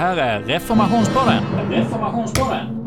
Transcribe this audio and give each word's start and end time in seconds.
Här 0.00 0.16
är 0.16 0.40
Reformationspodden. 0.40 1.44
Reformationspodden. 1.70 2.79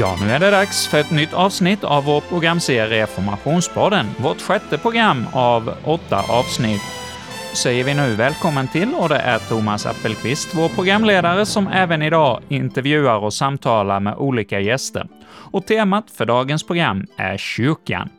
Ja, 0.00 0.16
nu 0.20 0.30
är 0.30 0.38
det 0.38 0.50
dags 0.50 0.88
för 0.88 1.00
ett 1.00 1.10
nytt 1.10 1.34
avsnitt 1.34 1.84
av 1.84 2.04
vår 2.04 2.20
programserie 2.20 3.02
Reformationspodden, 3.02 4.06
vårt 4.18 4.40
sjätte 4.40 4.78
program 4.78 5.26
av 5.32 5.74
åtta 5.84 6.24
avsnitt 6.28 6.82
säger 7.54 7.84
vi 7.84 7.94
nu 7.94 8.14
välkommen 8.14 8.68
till 8.68 8.94
och 8.94 9.08
det 9.08 9.18
är 9.18 9.38
Thomas 9.38 9.86
Appelqvist, 9.86 10.54
vår 10.54 10.68
programledare, 10.68 11.46
som 11.46 11.68
även 11.68 12.02
idag 12.02 12.42
intervjuar 12.48 13.18
och 13.18 13.34
samtalar 13.34 14.00
med 14.00 14.14
olika 14.14 14.60
gäster. 14.60 15.08
Och 15.52 15.66
temat 15.66 16.10
för 16.10 16.26
dagens 16.26 16.62
program 16.62 17.06
är 17.16 17.36
kyrkan. 17.36 18.10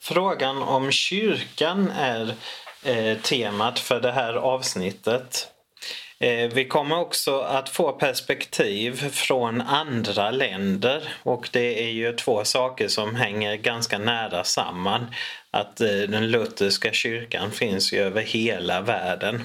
Frågan 0.00 0.62
om 0.62 0.90
kyrkan 0.90 1.90
är 1.90 2.34
eh, 2.82 3.18
temat 3.18 3.78
för 3.78 4.00
det 4.00 4.12
här 4.12 4.34
avsnittet. 4.34 5.48
Eh, 6.20 6.50
vi 6.52 6.64
kommer 6.64 6.98
också 6.98 7.40
att 7.40 7.68
få 7.68 7.92
perspektiv 7.92 9.10
från 9.10 9.60
andra 9.60 10.30
länder 10.30 11.08
och 11.22 11.48
det 11.52 11.84
är 11.84 11.90
ju 11.90 12.12
två 12.12 12.44
saker 12.44 12.88
som 12.88 13.14
hänger 13.14 13.56
ganska 13.56 13.98
nära 13.98 14.44
samman. 14.44 15.06
Att 15.50 15.80
eh, 15.80 15.86
den 15.86 16.30
lutherska 16.30 16.92
kyrkan 16.92 17.50
finns 17.50 17.92
ju 17.92 17.98
över 17.98 18.22
hela 18.22 18.80
världen. 18.80 19.42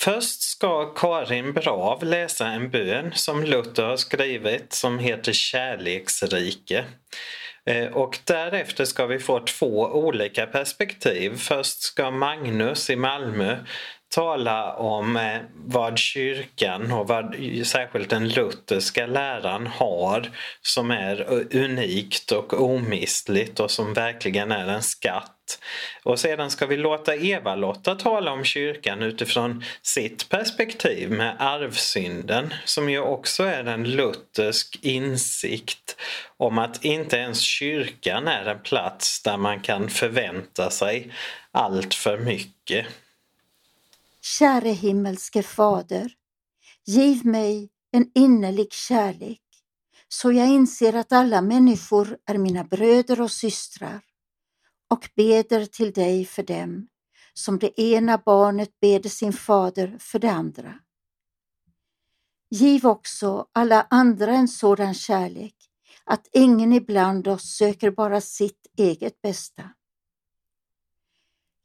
Först 0.00 0.42
ska 0.42 0.94
Karin 0.94 1.52
Brav 1.52 2.04
läsa 2.04 2.46
en 2.46 2.70
bön 2.70 3.12
som 3.14 3.44
Luther 3.44 3.82
har 3.82 3.96
skrivit 3.96 4.72
som 4.72 4.98
heter 4.98 5.32
Kärleksrike. 5.32 6.84
Eh, 7.66 7.86
och 7.86 8.18
därefter 8.24 8.84
ska 8.84 9.06
vi 9.06 9.18
få 9.18 9.40
två 9.40 9.80
olika 9.80 10.46
perspektiv. 10.46 11.36
Först 11.36 11.82
ska 11.82 12.10
Magnus 12.10 12.90
i 12.90 12.96
Malmö 12.96 13.58
tala 14.14 14.72
om 14.72 15.16
eh, 15.16 15.40
vad 15.54 15.98
kyrkan 15.98 16.92
och 16.92 17.08
vad 17.08 17.36
särskilt 17.64 18.10
den 18.10 18.28
lutherska 18.28 19.06
läran 19.06 19.66
har 19.66 20.30
som 20.62 20.90
är 20.90 21.26
unikt 21.56 22.32
och 22.32 22.62
omistligt 22.62 23.60
och 23.60 23.70
som 23.70 23.94
verkligen 23.94 24.52
är 24.52 24.68
en 24.68 24.82
skatt. 24.82 25.58
Och 26.02 26.18
sedan 26.18 26.50
ska 26.50 26.66
vi 26.66 26.76
låta 26.76 27.16
Eva-Lotta 27.16 27.94
tala 27.94 28.32
om 28.32 28.44
kyrkan 28.44 29.02
utifrån 29.02 29.64
sitt 29.82 30.28
perspektiv 30.28 31.10
med 31.10 31.36
arvsynden 31.38 32.54
som 32.64 32.90
ju 32.90 33.00
också 33.00 33.42
är 33.42 33.64
en 33.64 33.84
luthersk 33.90 34.78
insikt 34.82 35.96
om 36.36 36.58
att 36.58 36.84
inte 36.84 37.16
ens 37.16 37.40
kyrkan 37.40 38.28
är 38.28 38.44
en 38.44 38.62
plats 38.62 39.22
där 39.22 39.36
man 39.36 39.60
kan 39.60 39.90
förvänta 39.90 40.70
sig 40.70 41.12
allt 41.52 41.94
för 41.94 42.18
mycket. 42.18 42.86
Käre 44.24 44.68
himmelske 44.68 45.42
Fader, 45.42 46.12
giv 46.86 47.26
mig 47.26 47.70
en 47.92 48.10
innerlig 48.14 48.72
kärlek 48.72 49.42
så 50.08 50.32
jag 50.32 50.48
inser 50.48 50.92
att 50.92 51.12
alla 51.12 51.42
människor 51.42 52.18
är 52.26 52.38
mina 52.38 52.64
bröder 52.64 53.20
och 53.20 53.30
systrar 53.30 54.00
och 54.90 55.10
beder 55.16 55.66
till 55.66 55.92
dig 55.92 56.24
för 56.24 56.42
dem 56.42 56.88
som 57.34 57.58
det 57.58 57.80
ena 57.80 58.18
barnet 58.18 58.80
beder 58.80 59.10
sin 59.10 59.32
fader 59.32 59.96
för 60.00 60.18
det 60.18 60.30
andra. 60.30 60.78
Giv 62.50 62.86
också 62.86 63.46
alla 63.52 63.86
andra 63.90 64.32
en 64.32 64.48
sådan 64.48 64.94
kärlek 64.94 65.54
att 66.04 66.28
ingen 66.32 66.72
ibland 66.72 67.28
oss 67.28 67.56
söker 67.56 67.90
bara 67.90 68.20
sitt 68.20 68.66
eget 68.78 69.22
bästa. 69.22 69.70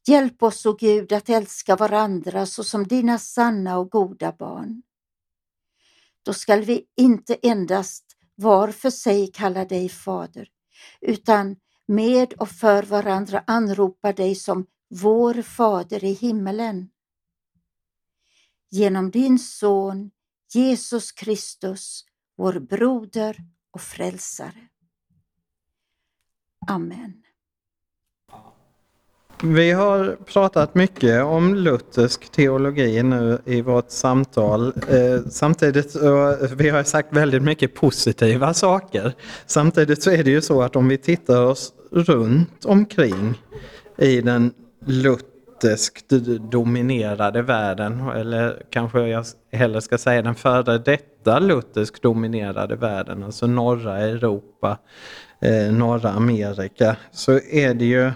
Hjälp 0.08 0.44
oss, 0.44 0.66
o 0.66 0.74
Gud, 0.74 1.14
att 1.14 1.30
älska 1.30 1.76
varandra 1.76 2.46
såsom 2.46 2.88
dina 2.88 3.20
sanna 3.20 3.78
och 3.78 3.92
goda 3.92 4.32
barn. 4.32 4.82
Då 6.24 6.34
skall 6.34 6.62
vi 6.62 6.86
inte 6.98 7.36
endast 7.36 8.06
var 8.36 8.72
för 8.72 8.90
sig 8.90 9.28
kalla 9.28 9.66
dig 9.66 9.90
Fader, 9.90 10.50
utan 11.02 11.56
med 11.86 12.34
och 12.34 12.50
för 12.50 12.84
varandra 12.84 13.44
anropa 13.48 14.14
dig 14.14 14.36
som 14.36 14.66
vår 14.90 15.42
Fader 15.42 16.04
i 16.04 16.14
himmelen. 16.14 16.90
Genom 18.70 19.12
din 19.12 19.40
Son 19.40 20.12
Jesus 20.54 21.12
Kristus, 21.12 22.06
vår 22.36 22.60
broder 22.60 23.38
och 23.72 23.82
frälsare. 23.82 24.68
Amen. 26.68 27.27
Vi 29.44 29.72
har 29.72 30.18
pratat 30.26 30.76
mycket 30.76 31.24
om 31.24 31.56
luthersk 31.56 32.32
teologi 32.32 33.04
nu 33.04 33.38
i 33.46 33.62
vårt 33.62 33.92
samtal. 33.92 34.68
Eh, 34.68 35.30
samtidigt 35.30 35.92
så 35.92 36.38
vi 36.56 36.70
har 36.70 36.84
sagt 36.84 37.14
väldigt 37.14 37.44
mycket 37.44 37.76
positiva 37.76 38.54
saker. 38.54 39.14
Samtidigt 39.46 40.04
så 40.04 40.12
är 40.12 40.24
det 40.24 40.32
ju 40.32 40.42
så 40.42 40.62
att 40.62 40.76
om 40.76 40.88
vi 40.88 40.98
tittar 40.98 41.46
oss 41.46 41.74
runt 41.92 42.66
omkring 42.66 43.42
i 43.98 44.22
den 44.22 44.54
lutherskt 44.86 46.10
dominerade 46.52 47.42
världen, 47.42 48.10
eller 48.10 48.64
kanske 48.70 49.08
jag 49.08 49.26
hellre 49.52 49.82
ska 49.82 49.98
säga 49.98 50.22
den 50.22 50.36
före 50.36 50.78
detta 50.78 51.40
lutherskt 51.40 52.02
dominerade 52.02 52.76
världen, 52.76 53.24
alltså 53.24 53.48
norra 53.48 53.98
Europa, 53.98 54.78
eh, 55.42 55.74
norra 55.74 56.10
Amerika, 56.10 56.96
så 57.12 57.32
är 57.52 57.74
det 57.74 57.86
ju 57.86 58.12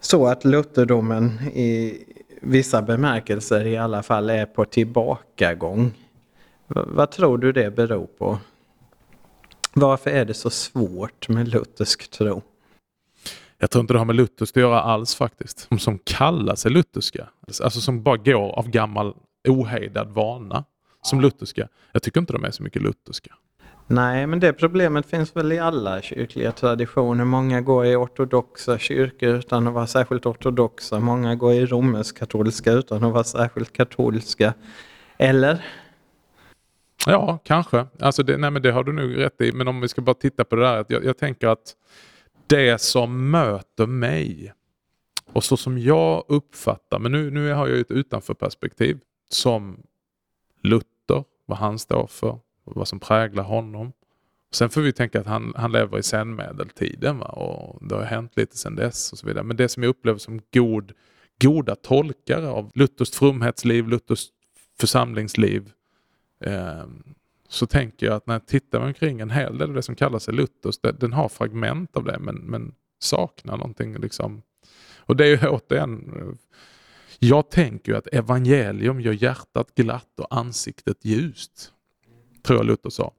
så 0.00 0.26
att 0.26 0.44
lutherdomen 0.44 1.30
i 1.54 1.98
vissa 2.40 2.82
bemärkelser 2.82 3.66
i 3.66 3.76
alla 3.76 4.02
fall 4.02 4.30
är 4.30 4.46
på 4.46 4.64
tillbakagång. 4.64 5.92
V 6.68 6.80
vad 6.86 7.10
tror 7.10 7.38
du 7.38 7.52
det 7.52 7.70
beror 7.70 8.06
på? 8.06 8.38
Varför 9.72 10.10
är 10.10 10.24
det 10.24 10.34
så 10.34 10.50
svårt 10.50 11.28
med 11.28 11.48
luthersk 11.48 12.10
tro? 12.10 12.42
Jag 13.58 13.70
tror 13.70 13.80
inte 13.80 13.94
det 13.94 13.98
har 13.98 14.04
med 14.04 14.16
lutherskt 14.16 14.56
att 14.56 14.60
göra 14.60 14.80
alls 14.80 15.14
faktiskt. 15.14 15.66
De 15.70 15.78
som 15.78 15.98
kallar 15.98 16.54
sig 16.54 16.70
lutherska, 16.70 17.28
alltså 17.62 17.80
som 17.80 18.02
bara 18.02 18.16
går 18.16 18.58
av 18.58 18.68
gammal 18.68 19.14
ohejdad 19.48 20.08
vana 20.08 20.64
som 21.02 21.20
lutherska. 21.20 21.68
Jag 21.92 22.02
tycker 22.02 22.20
inte 22.20 22.32
de 22.32 22.44
är 22.44 22.50
så 22.50 22.62
mycket 22.62 22.82
lutherska. 22.82 23.34
Nej, 23.88 24.26
men 24.26 24.40
det 24.40 24.52
problemet 24.52 25.06
finns 25.06 25.36
väl 25.36 25.52
i 25.52 25.58
alla 25.58 26.02
kyrkliga 26.02 26.52
traditioner. 26.52 27.24
Många 27.24 27.60
går 27.60 27.86
i 27.86 27.96
ortodoxa 27.96 28.78
kyrkor 28.78 29.28
utan 29.28 29.66
att 29.66 29.74
vara 29.74 29.86
särskilt 29.86 30.26
ortodoxa. 30.26 31.00
Många 31.00 31.34
går 31.34 31.52
i 31.52 31.66
romersk-katolska 31.66 32.72
utan 32.72 33.04
att 33.04 33.12
vara 33.12 33.24
särskilt 33.24 33.72
katolska. 33.72 34.54
Eller? 35.18 35.64
Ja, 37.06 37.38
kanske. 37.44 37.86
Alltså 38.00 38.22
det, 38.22 38.36
nej, 38.36 38.50
men 38.50 38.62
det 38.62 38.72
har 38.72 38.84
du 38.84 38.92
nog 38.92 39.16
rätt 39.16 39.40
i. 39.40 39.52
Men 39.52 39.68
om 39.68 39.80
vi 39.80 39.88
ska 39.88 40.00
bara 40.00 40.14
titta 40.14 40.44
på 40.44 40.56
det 40.56 40.62
där. 40.62 40.84
Jag, 40.88 41.04
jag 41.04 41.18
tänker 41.18 41.48
att 41.48 41.74
det 42.46 42.80
som 42.80 43.30
möter 43.30 43.86
mig 43.86 44.52
och 45.32 45.44
så 45.44 45.56
som 45.56 45.78
jag 45.78 46.24
uppfattar, 46.28 46.98
men 46.98 47.12
nu, 47.12 47.30
nu 47.30 47.52
har 47.52 47.68
jag 47.68 47.80
ett 47.80 47.90
utanförperspektiv 47.90 49.00
som 49.28 49.82
Luther, 50.62 51.24
vad 51.46 51.58
han 51.58 51.78
står 51.78 52.06
för, 52.06 52.38
vad 52.74 52.88
som 52.88 53.00
präglar 53.00 53.44
honom. 53.44 53.92
Sen 54.52 54.70
får 54.70 54.80
vi 54.80 54.92
tänka 54.92 55.20
att 55.20 55.26
han, 55.26 55.52
han 55.56 55.72
lever 55.72 55.98
i 55.98 56.02
senmedeltiden 56.02 57.18
va? 57.18 57.26
och 57.26 57.86
det 57.88 57.94
har 57.94 58.02
hänt 58.02 58.36
lite 58.36 58.56
sen 58.56 58.76
dess 58.76 59.12
och 59.12 59.18
så 59.18 59.26
vidare. 59.26 59.44
Men 59.44 59.56
det 59.56 59.68
som 59.68 59.82
jag 59.82 59.90
upplever 59.90 60.18
som 60.18 60.40
god, 60.52 60.92
goda 61.42 61.76
tolkare 61.76 62.48
av 62.48 62.70
Luthers 62.74 63.10
fromhetsliv, 63.10 63.88
Luthers 63.88 64.26
församlingsliv 64.80 65.70
eh, 66.40 66.84
så 67.48 67.66
tänker 67.66 68.06
jag 68.06 68.14
att 68.14 68.26
när 68.26 68.34
jag 68.34 68.46
tittar 68.46 68.78
mig 68.78 68.88
omkring 68.88 69.20
en 69.20 69.30
hel 69.30 69.58
del 69.58 69.68
av 69.68 69.74
det 69.74 69.82
som 69.82 69.94
kallas 69.94 70.22
sig 70.22 70.34
Luthers, 70.34 70.78
det, 70.78 70.92
den 70.92 71.12
har 71.12 71.28
fragment 71.28 71.96
av 71.96 72.04
det 72.04 72.18
men, 72.18 72.36
men 72.36 72.74
saknar 72.98 73.56
någonting. 73.56 73.98
Liksom. 73.98 74.42
Och 74.98 75.16
det 75.16 75.24
är 75.24 75.28
ju 75.28 75.48
återigen, 75.48 76.38
jag 77.18 77.50
tänker 77.50 77.92
ju 77.92 77.98
att 77.98 78.06
evangelium 78.06 79.00
gör 79.00 79.12
hjärtat 79.12 79.74
glatt 79.74 80.20
och 80.20 80.36
ansiktet 80.36 81.04
ljust 81.04 81.72
tror 82.46 82.58
jag 82.58 82.66
Luther 82.66 82.90
sa. 82.90 83.12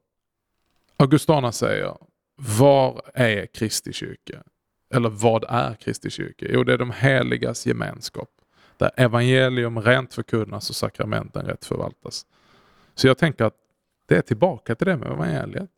Augustana 0.97 1.51
säger, 1.51 1.97
var 2.35 3.01
är 3.13 3.45
Kristi 3.45 3.93
kyrka? 3.93 4.43
Eller 4.93 5.09
vad 5.09 5.45
är 5.49 5.75
Kristi 5.75 6.09
kyrka? 6.09 6.45
Jo, 6.49 6.63
det 6.63 6.73
är 6.73 6.77
de 6.77 6.91
heligas 6.91 7.65
gemenskap. 7.65 8.29
Där 8.77 8.91
evangelium 8.97 9.81
rent 9.81 10.13
förkunnas 10.13 10.69
och 10.69 10.75
sakramenten 10.75 11.45
rätt 11.45 11.65
förvaltas. 11.65 12.25
Så 12.95 13.07
jag 13.07 13.17
tänker 13.17 13.45
att 13.45 13.55
det 14.05 14.17
är 14.17 14.21
tillbaka 14.21 14.75
till 14.75 14.87
det 14.87 14.97
med 14.97 15.11
evangeliet. 15.11 15.69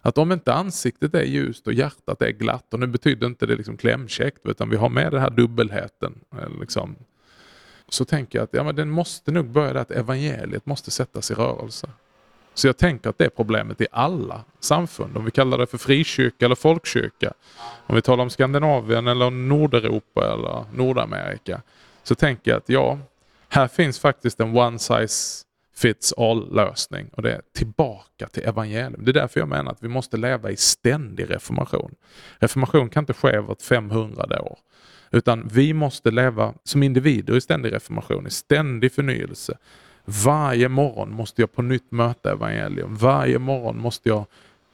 Att 0.00 0.18
om 0.18 0.32
inte 0.32 0.52
ansiktet 0.52 1.14
är 1.14 1.24
ljust 1.24 1.66
och 1.66 1.72
hjärtat 1.72 2.22
är 2.22 2.30
glatt, 2.30 2.74
och 2.74 2.80
nu 2.80 2.86
betyder 2.86 3.26
inte 3.26 3.46
det 3.46 3.56
liksom 3.56 3.76
klämkäckt, 3.76 4.40
utan 4.44 4.70
vi 4.70 4.76
har 4.76 4.88
med 4.88 5.12
den 5.12 5.20
här 5.20 5.30
dubbelheten. 5.30 6.20
Eh, 6.32 6.60
liksom, 6.60 6.96
så 7.88 8.04
tänker 8.04 8.38
jag 8.38 8.44
att 8.44 8.54
ja, 8.54 8.64
men 8.64 8.76
den 8.76 8.90
måste 8.90 9.32
nog 9.32 9.50
börja 9.50 9.72
där 9.72 9.80
att 9.80 9.90
evangeliet 9.90 10.66
måste 10.66 10.90
sättas 10.90 11.30
i 11.30 11.34
rörelse. 11.34 11.88
Så 12.56 12.66
jag 12.66 12.76
tänker 12.76 13.10
att 13.10 13.18
det 13.18 13.24
är 13.24 13.28
problemet 13.28 13.80
i 13.80 13.86
alla 13.90 14.44
samfund, 14.60 15.16
om 15.16 15.24
vi 15.24 15.30
kallar 15.30 15.58
det 15.58 15.66
för 15.66 15.78
frikyrka 15.78 16.44
eller 16.44 16.54
folkkyrka. 16.54 17.32
Om 17.86 17.94
vi 17.94 18.02
talar 18.02 18.22
om 18.22 18.30
Skandinavien 18.30 19.06
eller 19.06 19.30
Nordeuropa 19.30 20.32
eller 20.32 20.64
Nordamerika. 20.72 21.62
Så 22.02 22.14
tänker 22.14 22.50
jag 22.50 22.58
att 22.58 22.68
ja, 22.68 22.98
här 23.48 23.68
finns 23.68 23.98
faktiskt 23.98 24.40
en 24.40 24.56
one 24.56 24.78
size 24.78 25.44
fits 25.74 26.14
all 26.16 26.54
lösning 26.54 27.08
och 27.12 27.22
det 27.22 27.32
är 27.32 27.42
tillbaka 27.54 28.28
till 28.28 28.42
evangelium. 28.44 29.04
Det 29.04 29.10
är 29.10 29.12
därför 29.12 29.40
jag 29.40 29.48
menar 29.48 29.72
att 29.72 29.82
vi 29.82 29.88
måste 29.88 30.16
leva 30.16 30.50
i 30.50 30.56
ständig 30.56 31.30
reformation. 31.30 31.94
Reformation 32.38 32.88
kan 32.88 33.02
inte 33.02 33.14
ske 33.14 33.38
vart 33.38 33.62
500 33.62 34.42
år. 34.42 34.58
Utan 35.10 35.48
vi 35.52 35.72
måste 35.72 36.10
leva 36.10 36.54
som 36.64 36.82
individer 36.82 37.36
i 37.36 37.40
ständig 37.40 37.72
reformation, 37.72 38.26
i 38.26 38.30
ständig 38.30 38.92
förnyelse. 38.92 39.58
Varje 40.06 40.68
morgon 40.68 41.12
måste 41.12 41.42
jag 41.42 41.52
på 41.52 41.62
nytt 41.62 41.92
möta 41.92 42.32
evangelium. 42.32 42.96
Varje 42.96 43.38
morgon 43.38 43.78
måste 43.78 44.08
jag 44.08 44.24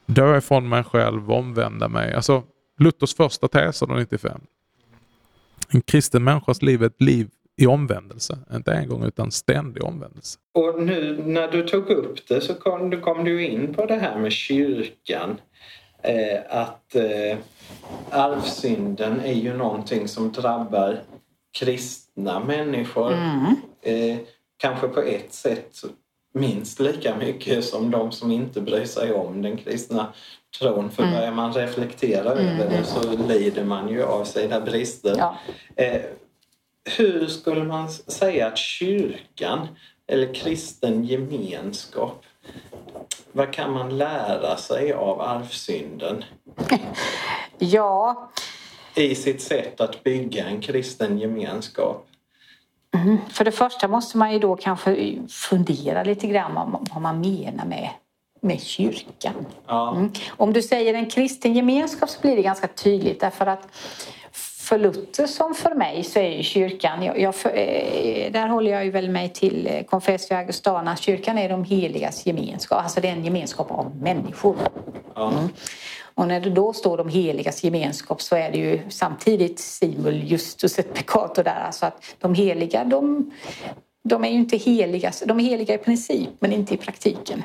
dö 0.05 0.37
ifrån 0.37 0.69
mig 0.69 0.83
själv, 0.83 1.31
omvända 1.31 1.87
mig. 1.87 2.13
Alltså 2.13 2.43
Luthers 2.79 3.15
första 3.15 3.47
tes 3.47 3.83
95. 3.87 4.41
En 5.69 5.81
kristen 5.81 6.23
människas 6.23 6.61
liv 6.61 6.83
är 6.83 6.87
ett 6.87 7.01
liv 7.01 7.29
i 7.57 7.67
omvändelse. 7.67 8.37
Inte 8.53 8.71
en 8.73 8.87
gång 8.87 9.03
utan 9.03 9.31
ständig 9.31 9.83
omvändelse. 9.83 10.39
Och 10.53 10.81
nu 10.81 11.23
när 11.25 11.47
du 11.47 11.67
tog 11.67 11.89
upp 11.89 12.27
det 12.27 12.41
så 12.41 12.53
kom 12.53 12.89
du, 12.89 12.99
kom 12.99 13.23
du 13.23 13.45
in 13.45 13.73
på 13.73 13.85
det 13.85 13.95
här 13.95 14.19
med 14.19 14.31
kyrkan. 14.31 15.37
Eh, 16.03 16.39
att 16.49 16.95
eh, 16.95 17.37
arvsynden 18.09 19.19
är 19.19 19.33
ju 19.33 19.57
någonting 19.57 20.07
som 20.07 20.31
drabbar 20.31 20.99
kristna 21.59 22.39
människor. 22.39 23.13
Eh, 23.81 24.17
kanske 24.63 24.87
på 24.87 25.01
ett 25.01 25.33
sätt 25.33 25.83
minst 26.33 26.79
lika 26.79 27.15
mycket 27.15 27.65
som 27.65 27.91
de 27.91 28.11
som 28.11 28.31
inte 28.31 28.61
bryr 28.61 28.85
sig 28.85 29.13
om 29.13 29.41
den 29.41 29.57
kristna 29.57 30.13
tron. 30.59 30.91
För 30.91 31.03
börjar 31.03 31.31
man 31.31 31.53
reflektera 31.53 32.29
över 32.29 32.69
det 32.69 32.83
så 32.83 33.17
lider 33.27 33.63
man 33.63 33.89
ju 33.89 34.03
av 34.03 34.25
sina 34.25 34.61
brister. 34.61 35.15
Ja. 35.17 35.37
Eh, 35.75 36.01
hur 36.97 37.27
skulle 37.27 37.63
man 37.63 37.89
säga 37.91 38.47
att 38.47 38.57
kyrkan 38.57 39.67
eller 40.07 40.33
kristen 40.33 41.03
gemenskap 41.03 42.23
vad 43.31 43.53
kan 43.53 43.73
man 43.73 43.97
lära 43.97 44.57
sig 44.57 44.93
av 44.93 45.21
arvsynden 45.21 46.23
Ja, 47.57 48.31
i 48.95 49.15
sitt 49.15 49.41
sätt 49.41 49.81
att 49.81 50.03
bygga 50.03 50.45
en 50.45 50.61
kristen 50.61 51.17
gemenskap? 51.17 52.07
För 53.29 53.45
det 53.45 53.51
första 53.51 53.87
måste 53.87 54.17
man 54.17 54.33
ju 54.33 54.39
då 54.39 54.55
kanske 54.55 55.15
fundera 55.29 56.03
lite 56.03 56.27
grann 56.27 56.57
om 56.57 56.85
vad 56.93 57.01
man 57.01 57.21
menar 57.21 57.65
med, 57.65 57.89
med 58.41 58.61
kyrkan. 58.61 59.45
Ja. 59.67 59.95
Mm. 59.95 60.11
Om 60.29 60.53
du 60.53 60.61
säger 60.61 60.93
en 60.93 61.09
kristen 61.09 61.53
gemenskap 61.53 62.09
så 62.09 62.21
blir 62.21 62.35
det 62.35 62.41
ganska 62.41 62.67
tydligt 62.67 63.19
därför 63.19 63.45
att 63.45 63.67
för 64.63 64.79
Luther 64.79 65.27
som 65.27 65.55
för 65.55 65.75
mig 65.75 66.03
så 66.03 66.19
är 66.19 66.37
ju 66.37 66.43
kyrkan, 66.43 67.03
jag, 67.03 67.19
jag, 67.19 67.35
eh, 67.45 68.31
där 68.31 68.47
håller 68.47 68.71
jag 68.71 68.85
ju 68.85 68.91
väl 68.91 69.09
mig 69.09 69.29
till 69.29 69.67
eh, 69.67 69.83
Confessio 69.83 70.35
Augustana, 70.35 70.95
kyrkan 70.95 71.37
är 71.37 71.49
de 71.49 71.63
heligas 71.63 72.25
gemenskap, 72.25 72.83
alltså 72.83 73.01
det 73.01 73.07
är 73.07 73.11
en 73.11 73.25
gemenskap 73.25 73.71
av 73.71 73.95
människor. 73.95 74.55
Ja. 75.15 75.33
Och 76.15 76.27
när 76.27 76.39
det 76.41 76.49
då 76.49 76.73
står 76.73 76.97
de 76.97 77.09
heligas 77.09 77.63
gemenskap 77.63 78.21
så 78.21 78.35
är 78.35 78.51
det 78.51 78.57
ju 78.57 78.89
samtidigt 78.89 79.59
simul 79.59 80.23
justus 80.23 80.79
et 80.79 80.93
peccator 80.93 81.43
där. 81.43 81.63
Alltså 81.65 81.85
att 81.85 82.15
de 82.19 82.33
heliga, 82.33 82.83
de, 82.83 83.31
de 84.05 84.23
är 84.23 84.29
ju 84.29 84.35
inte 84.35 84.57
heliga. 84.57 85.11
De 85.25 85.39
är 85.39 85.43
heliga 85.43 85.73
i 85.73 85.77
princip 85.77 86.29
men 86.39 86.51
inte 86.51 86.73
i 86.73 86.77
praktiken. 86.77 87.43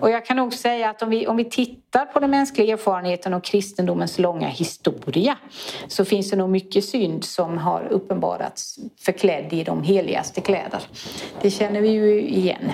Och 0.00 0.10
jag 0.10 0.26
kan 0.26 0.36
nog 0.36 0.54
säga 0.54 0.90
att 0.90 1.02
om 1.02 1.10
vi, 1.10 1.26
om 1.26 1.36
vi 1.36 1.44
tittar 1.44 2.06
på 2.06 2.20
den 2.20 2.30
mänskliga 2.30 2.72
erfarenheten 2.72 3.34
och 3.34 3.44
kristendomens 3.44 4.18
långa 4.18 4.48
historia 4.48 5.36
så 5.88 6.04
finns 6.04 6.30
det 6.30 6.36
nog 6.36 6.50
mycket 6.50 6.84
synd 6.84 7.24
som 7.24 7.58
har 7.58 7.88
uppenbarats 7.90 8.78
förklädd 9.00 9.52
i 9.52 9.64
de 9.64 9.82
heligaste 9.82 10.40
kläder. 10.40 10.82
Det 11.42 11.50
känner 11.50 11.80
vi 11.80 11.88
ju 11.88 12.20
igen. 12.20 12.72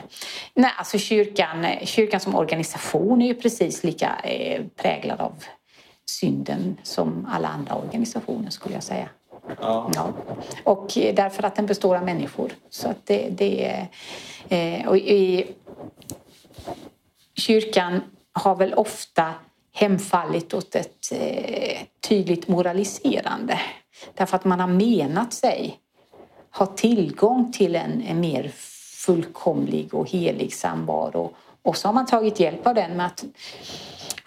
Nej, 0.55 0.71
alltså 0.79 0.99
kyrkan, 0.99 1.67
kyrkan 1.83 2.21
som 2.21 2.35
organisation 2.35 3.23
är 3.23 3.27
ju 3.27 3.35
precis 3.35 3.85
lika 3.85 4.13
eh, 4.25 4.63
präglad 4.77 5.21
av 5.21 5.33
synden 6.07 6.77
som 6.83 7.29
alla 7.33 7.49
andra 7.49 7.75
organisationer 7.75 8.51
skulle 8.51 8.75
jag 8.75 8.83
säga. 8.83 9.09
Ja. 9.61 9.91
Ja. 9.95 10.13
Och 10.65 10.91
därför 10.95 11.43
att 11.43 11.57
den 11.57 11.67
består 11.67 11.97
av 11.97 12.05
människor. 12.05 12.53
Så 12.71 12.89
att 12.89 13.07
det, 13.07 13.29
det 13.31 13.65
är... 13.67 13.89
Eh, 14.49 14.89
och 14.89 14.97
i, 14.97 15.47
kyrkan 17.35 18.01
har 18.33 18.57
väl 18.57 18.75
ofta 18.75 19.35
hemfallit 19.73 20.55
åt 20.55 20.75
ett 20.75 21.13
eh, 21.13 21.79
tydligt 22.09 22.49
moraliserande. 22.49 23.61
Därför 24.15 24.37
att 24.37 24.45
man 24.45 24.61
har 24.61 24.69
menat 24.69 25.33
sig 25.33 25.79
ha 26.51 26.67
tillgång 26.67 27.53
till 27.53 27.77
en, 27.77 28.03
en 28.03 28.21
mer 28.21 28.53
fullkomlig 29.07 29.95
och 29.95 30.11
helig 30.11 30.55
samvaro. 30.55 31.35
Och 31.63 31.77
så 31.77 31.89
har 31.89 31.93
man 31.93 32.07
tagit 32.07 32.41
hjälp 32.41 32.67
av 32.67 32.75
den 32.75 32.97
med 32.97 33.07
att 33.07 33.25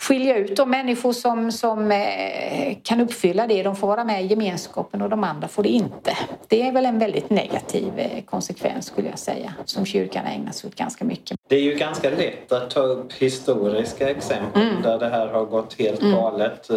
skilja 0.08 0.38
ut 0.38 0.56
de 0.56 0.70
människor 0.70 1.14
som, 1.14 1.52
som 1.52 1.92
eh, 1.92 2.78
kan 2.84 3.02
uppfylla 3.02 3.48
det. 3.48 3.64
De 3.64 3.76
får 3.76 3.88
vara 3.88 4.04
med 4.04 4.24
i 4.24 4.28
gemenskapen 4.28 5.02
och 5.02 5.10
de 5.10 5.24
andra 5.24 5.48
får 5.48 5.64
det 5.64 5.70
inte. 5.70 6.18
Det 6.48 6.62
är 6.62 6.72
väl 6.72 6.86
en 6.86 7.00
väldigt 7.00 7.30
negativ 7.30 8.00
eh, 8.00 8.24
konsekvens 8.24 8.86
skulle 8.86 9.10
jag 9.10 9.20
säga 9.20 9.54
som 9.66 9.86
kyrkan 9.86 10.26
ägnar 10.26 10.52
sig 10.52 10.68
åt 10.68 10.76
ganska 10.76 11.06
mycket. 11.06 11.38
Det 11.50 11.56
är 11.56 11.62
ju 11.62 11.74
ganska 11.74 12.10
lätt 12.10 12.52
att 12.52 12.70
ta 12.70 12.80
upp 12.80 13.14
historiska 13.14 14.10
exempel 14.10 14.82
där 14.84 15.00
det 15.00 15.10
här 15.10 15.28
har 15.28 15.46
gått 15.46 15.80
helt 15.80 16.02
galet. 16.02 16.70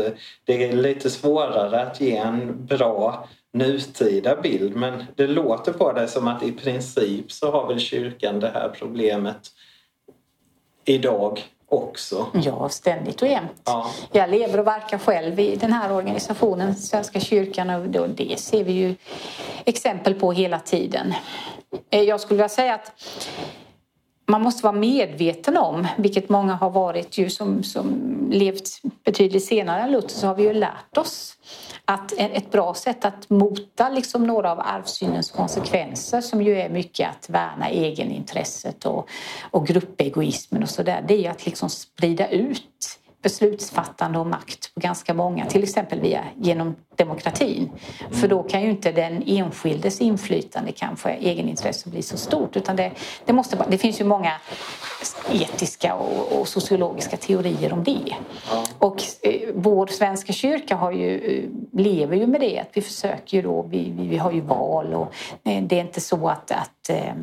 Det 0.45 0.65
är 0.65 0.73
lite 0.73 1.11
svårare 1.11 1.83
att 1.83 2.01
ge 2.01 2.17
en 2.17 2.67
bra 2.67 3.29
nutida 3.53 4.37
bild 4.37 4.77
men 4.77 5.05
det 5.17 5.27
låter 5.27 5.73
på 5.73 5.93
det 5.93 6.09
som 6.09 6.29
att 6.29 6.43
i 6.43 6.53
princip 6.53 7.33
så 7.33 7.51
har 7.51 7.69
väl 7.69 7.81
kyrkan 7.81 8.41
det 8.41 8.51
här 8.55 8.69
problemet 8.69 9.51
idag 10.85 11.41
också. 11.71 12.27
Ja, 12.33 12.69
ständigt 12.69 13.23
och 13.23 13.29
jämt. 13.29 13.63
Ja. 13.65 13.87
Jag 14.13 14.31
lever 14.31 14.59
och 14.61 14.67
verkar 14.67 14.99
själv 14.99 15.41
i 15.41 15.57
den 15.57 15.73
här 15.73 15.93
organisationen, 15.93 16.75
Svenska 16.77 17.21
kyrkan, 17.21 17.71
och 17.71 17.89
då- 17.89 18.07
det 18.07 18.41
ser 18.41 18.65
vi 18.65 18.73
ju 18.73 18.95
exempel 19.65 20.15
på 20.15 20.33
hela 20.33 20.59
tiden. 20.59 21.15
Eh, 21.91 22.03
Jag 22.03 22.21
skulle 22.21 22.37
vilja 22.37 22.49
säga 22.49 22.75
att 22.75 22.93
man 24.31 24.43
måste 24.43 24.63
vara 24.63 24.77
medveten 24.77 25.57
om, 25.57 25.87
vilket 25.99 26.29
många 26.29 26.55
har 26.55 26.71
varit 26.71 27.19
ju 27.19 27.31
som, 27.31 27.63
som 27.63 28.17
levt 28.31 28.69
betydligt 29.05 29.45
senare 29.45 29.83
än 29.83 29.93
Luther, 29.93 30.09
så 30.09 30.27
har 30.27 30.35
vi 30.35 30.43
ju 30.43 30.53
lärt 30.53 30.99
oss 30.99 31.37
att 31.85 32.13
ett 32.13 32.51
bra 32.51 32.75
sätt 32.75 33.05
att 33.05 33.31
mota 33.31 33.89
liksom 33.89 34.27
några 34.27 34.53
av 34.53 34.61
arvsyndens 34.61 35.31
konsekvenser 35.31 36.21
som 36.21 36.43
ju 36.43 36.61
är 36.61 36.69
mycket 36.69 37.11
att 37.11 37.31
värna 37.31 37.69
egenintresset 37.69 38.87
och, 38.87 39.09
och 39.51 39.67
gruppegoismen 39.67 40.63
och 40.63 40.71
sådär, 40.71 41.05
det 41.09 41.15
är 41.15 41.19
ju 41.19 41.27
att 41.27 41.47
liksom 41.47 41.71
sprida 41.71 42.29
ut 42.29 43.00
beslutsfattande 43.23 44.19
och 44.19 44.27
makt 44.27 44.75
på 44.75 44.81
ganska 44.81 45.15
många, 45.15 45.47
till 45.47 45.63
exempel 45.63 46.01
via, 46.01 46.25
genom 46.37 46.77
demokratin. 46.97 47.71
För 48.11 48.29
då 48.29 48.43
kan 48.43 48.63
ju 48.63 48.71
inte 48.71 48.93
den 48.93 49.23
enskildes 49.27 50.01
inflytande 50.01 50.73
kanske, 50.73 51.11
egenintresse 51.11 51.89
bli 51.89 52.03
så 52.03 52.17
stort 52.17 52.57
utan 52.57 52.77
det, 52.77 52.91
det, 53.25 53.33
måste, 53.33 53.65
det 53.69 53.79
finns 53.79 54.01
ju 54.01 54.05
många 54.05 54.33
etiska 55.33 55.95
och, 55.95 56.41
och 56.41 56.49
sociologiska 56.49 57.17
teorier 57.17 57.73
om 57.73 57.85
det. 57.85 58.15
Och 58.79 59.03
eh, 59.23 59.49
vår 59.55 59.87
svenska 59.87 60.33
kyrka 60.33 60.77
har 60.77 60.93
ju, 60.93 61.19
eh, 61.19 61.81
lever 61.81 62.17
ju 62.17 62.27
med 62.27 62.41
det 62.41 62.59
att 62.59 62.71
vi 62.73 62.83
försöker 62.83 63.37
ju 63.37 63.43
då, 63.43 63.63
vi, 63.63 63.93
vi, 63.97 64.09
vi 64.09 64.17
har 64.17 64.33
ju 64.33 64.41
val 64.41 64.95
och 64.95 65.13
eh, 65.45 65.63
det 65.63 65.77
är 65.77 65.81
inte 65.81 66.01
så 66.01 66.29
att, 66.29 66.51
att 66.51 66.91
eh, 66.91 67.15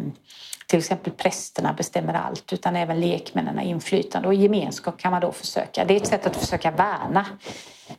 till 0.67 0.79
exempel 0.79 1.13
prästerna 1.13 1.73
bestämmer 1.73 2.13
allt 2.13 2.53
utan 2.53 2.75
även 2.75 2.99
lekmännen 2.99 3.57
har 3.57 3.63
inflytande 3.63 4.27
och 4.27 4.33
gemenskap 4.33 4.97
kan 4.97 5.11
man 5.11 5.21
då 5.21 5.31
försöka, 5.31 5.85
det 5.85 5.93
är 5.93 5.97
ett 5.97 6.07
sätt 6.07 6.27
att 6.27 6.35
försöka 6.35 6.71
värna, 6.71 7.25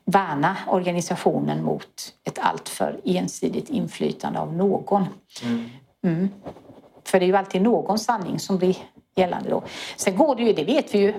värna 0.05 0.57
organisationen 0.67 1.65
mot 1.65 2.15
ett 2.25 2.39
alltför 2.39 3.01
ensidigt 3.05 3.71
inflytande 3.71 4.41
av 4.41 4.53
någon. 4.55 5.07
Mm. 6.05 6.29
För 7.05 7.21
det 7.21 7.25
är 7.25 7.29
ju 7.29 7.37
alltid 7.37 7.63
någon 7.63 7.99
sanning 7.99 8.39
som 8.39 8.59
blir 8.59 8.77
gällande 9.15 9.51
då. 9.51 9.63
Sen 9.97 10.17
går 10.17 10.37
det 10.37 10.43
ju, 10.43 10.53
det 10.53 10.65
vet 10.65 10.95
vi 10.95 10.99
ju, 10.99 11.15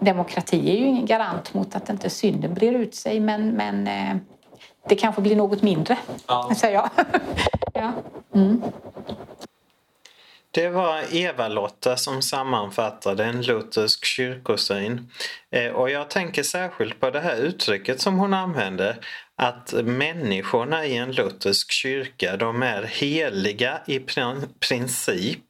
demokrati 0.00 0.70
är 0.70 0.76
ju 0.78 0.86
ingen 0.86 1.06
garant 1.06 1.54
mot 1.54 1.76
att 1.76 1.88
inte 1.88 2.10
synden 2.10 2.54
brer 2.54 2.72
ut 2.72 2.94
sig 2.94 3.20
men, 3.20 3.50
men 3.50 3.86
eh, 3.86 4.16
det 4.88 4.96
kanske 4.96 5.20
blir 5.22 5.36
något 5.36 5.62
mindre, 5.62 5.98
Ja. 6.26 6.50
säger 6.56 6.74
jag. 6.74 6.90
ja. 7.72 7.92
Det 10.54 10.68
var 10.68 11.02
Eva-Lotta 11.10 11.96
som 11.96 12.22
sammanfattade 12.22 13.24
en 13.24 13.42
luthersk 13.42 14.04
kyrkosyn. 14.04 15.10
Eh, 15.50 15.72
och 15.72 15.90
jag 15.90 16.10
tänker 16.10 16.42
särskilt 16.42 17.00
på 17.00 17.10
det 17.10 17.20
här 17.20 17.36
uttrycket 17.36 18.00
som 18.00 18.18
hon 18.18 18.34
använde 18.34 18.96
att 19.36 19.72
människorna 19.84 20.86
i 20.86 20.96
en 20.96 21.12
luthersk 21.12 21.72
kyrka 21.72 22.36
de 22.36 22.62
är 22.62 22.82
heliga 22.82 23.80
i 23.86 24.00
princip 24.60 25.46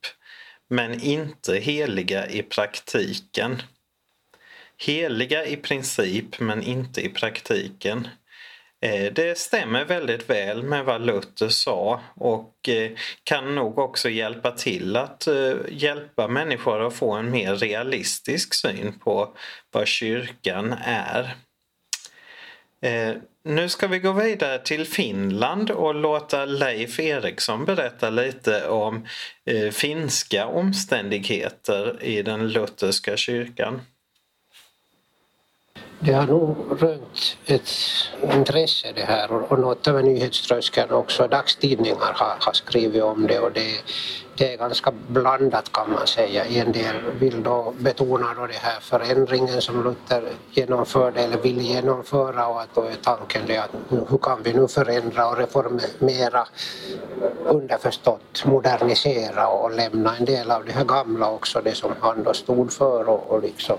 men 0.70 1.00
inte 1.00 1.56
heliga 1.56 2.26
i 2.26 2.42
praktiken. 2.42 3.62
Heliga 4.78 5.46
i 5.46 5.56
princip 5.56 6.40
men 6.40 6.62
inte 6.62 7.00
i 7.00 7.08
praktiken. 7.08 8.08
Eh, 8.84 9.12
det 9.12 9.38
stämmer 9.38 9.84
väldigt 9.84 10.30
väl 10.30 10.62
med 10.62 10.84
vad 10.84 11.06
Luther 11.06 11.48
sa 11.48 12.00
och 12.14 12.68
eh, 12.68 12.90
kan 13.24 13.54
nog 13.54 13.78
också 13.78 14.08
hjälpa 14.08 14.50
till 14.50 14.96
att 14.96 15.26
eh, 15.26 15.52
hjälpa 15.68 16.28
människor 16.28 16.86
att 16.86 16.94
få 16.94 17.12
en 17.12 17.30
mer 17.30 17.54
realistisk 17.54 18.54
syn 18.54 18.98
på 18.98 19.36
vad 19.72 19.86
kyrkan 19.86 20.74
är. 20.84 21.34
Nu 23.44 23.68
ska 23.68 23.86
vi 23.86 23.98
gå 23.98 24.12
vidare 24.12 24.58
till 24.58 24.86
Finland 24.86 25.70
och 25.70 25.94
låta 25.94 26.44
Leif 26.44 27.00
Eriksson 27.00 27.64
berätta 27.64 28.10
lite 28.10 28.68
om 28.68 29.06
finska 29.72 30.46
omständigheter 30.46 32.02
i 32.02 32.22
den 32.22 32.48
lutherska 32.48 33.16
kyrkan 33.16 33.80
det 36.04 36.12
har 36.12 36.26
nog 36.26 36.56
rönt 36.82 37.36
ett 37.46 37.70
intresse 38.34 38.92
det 38.94 39.04
här 39.04 39.32
och, 39.32 39.52
och 39.52 39.58
något 39.58 39.88
över 39.88 40.02
nyhetströskeln 40.02 40.90
också. 40.90 41.28
Dagstidningar 41.28 42.12
har, 42.14 42.36
har 42.40 42.52
skrivit 42.52 43.02
om 43.02 43.26
det 43.26 43.38
och 43.38 43.52
det, 43.52 43.82
det 44.36 44.52
är 44.52 44.56
ganska 44.56 44.92
blandat 45.08 45.72
kan 45.72 45.90
man 45.90 46.06
säga. 46.06 46.44
En 46.44 46.72
del 46.72 46.96
vill 47.18 47.42
då 47.42 47.74
betona 47.78 48.34
då 48.34 48.46
det 48.46 48.58
här 48.58 48.80
förändringen 48.80 49.60
som 49.60 49.84
Luther 49.84 50.22
genomförde 50.50 51.20
eller 51.20 51.36
vill 51.36 51.60
genomföra 51.60 52.46
och 52.46 52.60
att 52.60 52.74
då 52.74 52.80
är 52.82 52.94
tanken 53.02 53.42
det 53.46 53.58
att 53.58 53.70
hur 54.10 54.18
kan 54.18 54.42
vi 54.42 54.52
nu 54.52 54.68
förändra 54.68 55.28
och 55.28 55.36
reformera 55.36 56.46
underförstått 57.46 58.44
modernisera 58.44 59.48
och 59.48 59.70
lämna 59.70 60.16
en 60.16 60.24
del 60.24 60.50
av 60.50 60.64
det 60.64 60.72
här 60.72 60.84
gamla 60.84 61.30
också, 61.30 61.60
det 61.64 61.74
som 61.74 61.92
han 62.00 62.22
då 62.22 62.32
stod 62.34 62.72
för 62.72 63.08
och, 63.08 63.30
och 63.30 63.42
liksom 63.42 63.78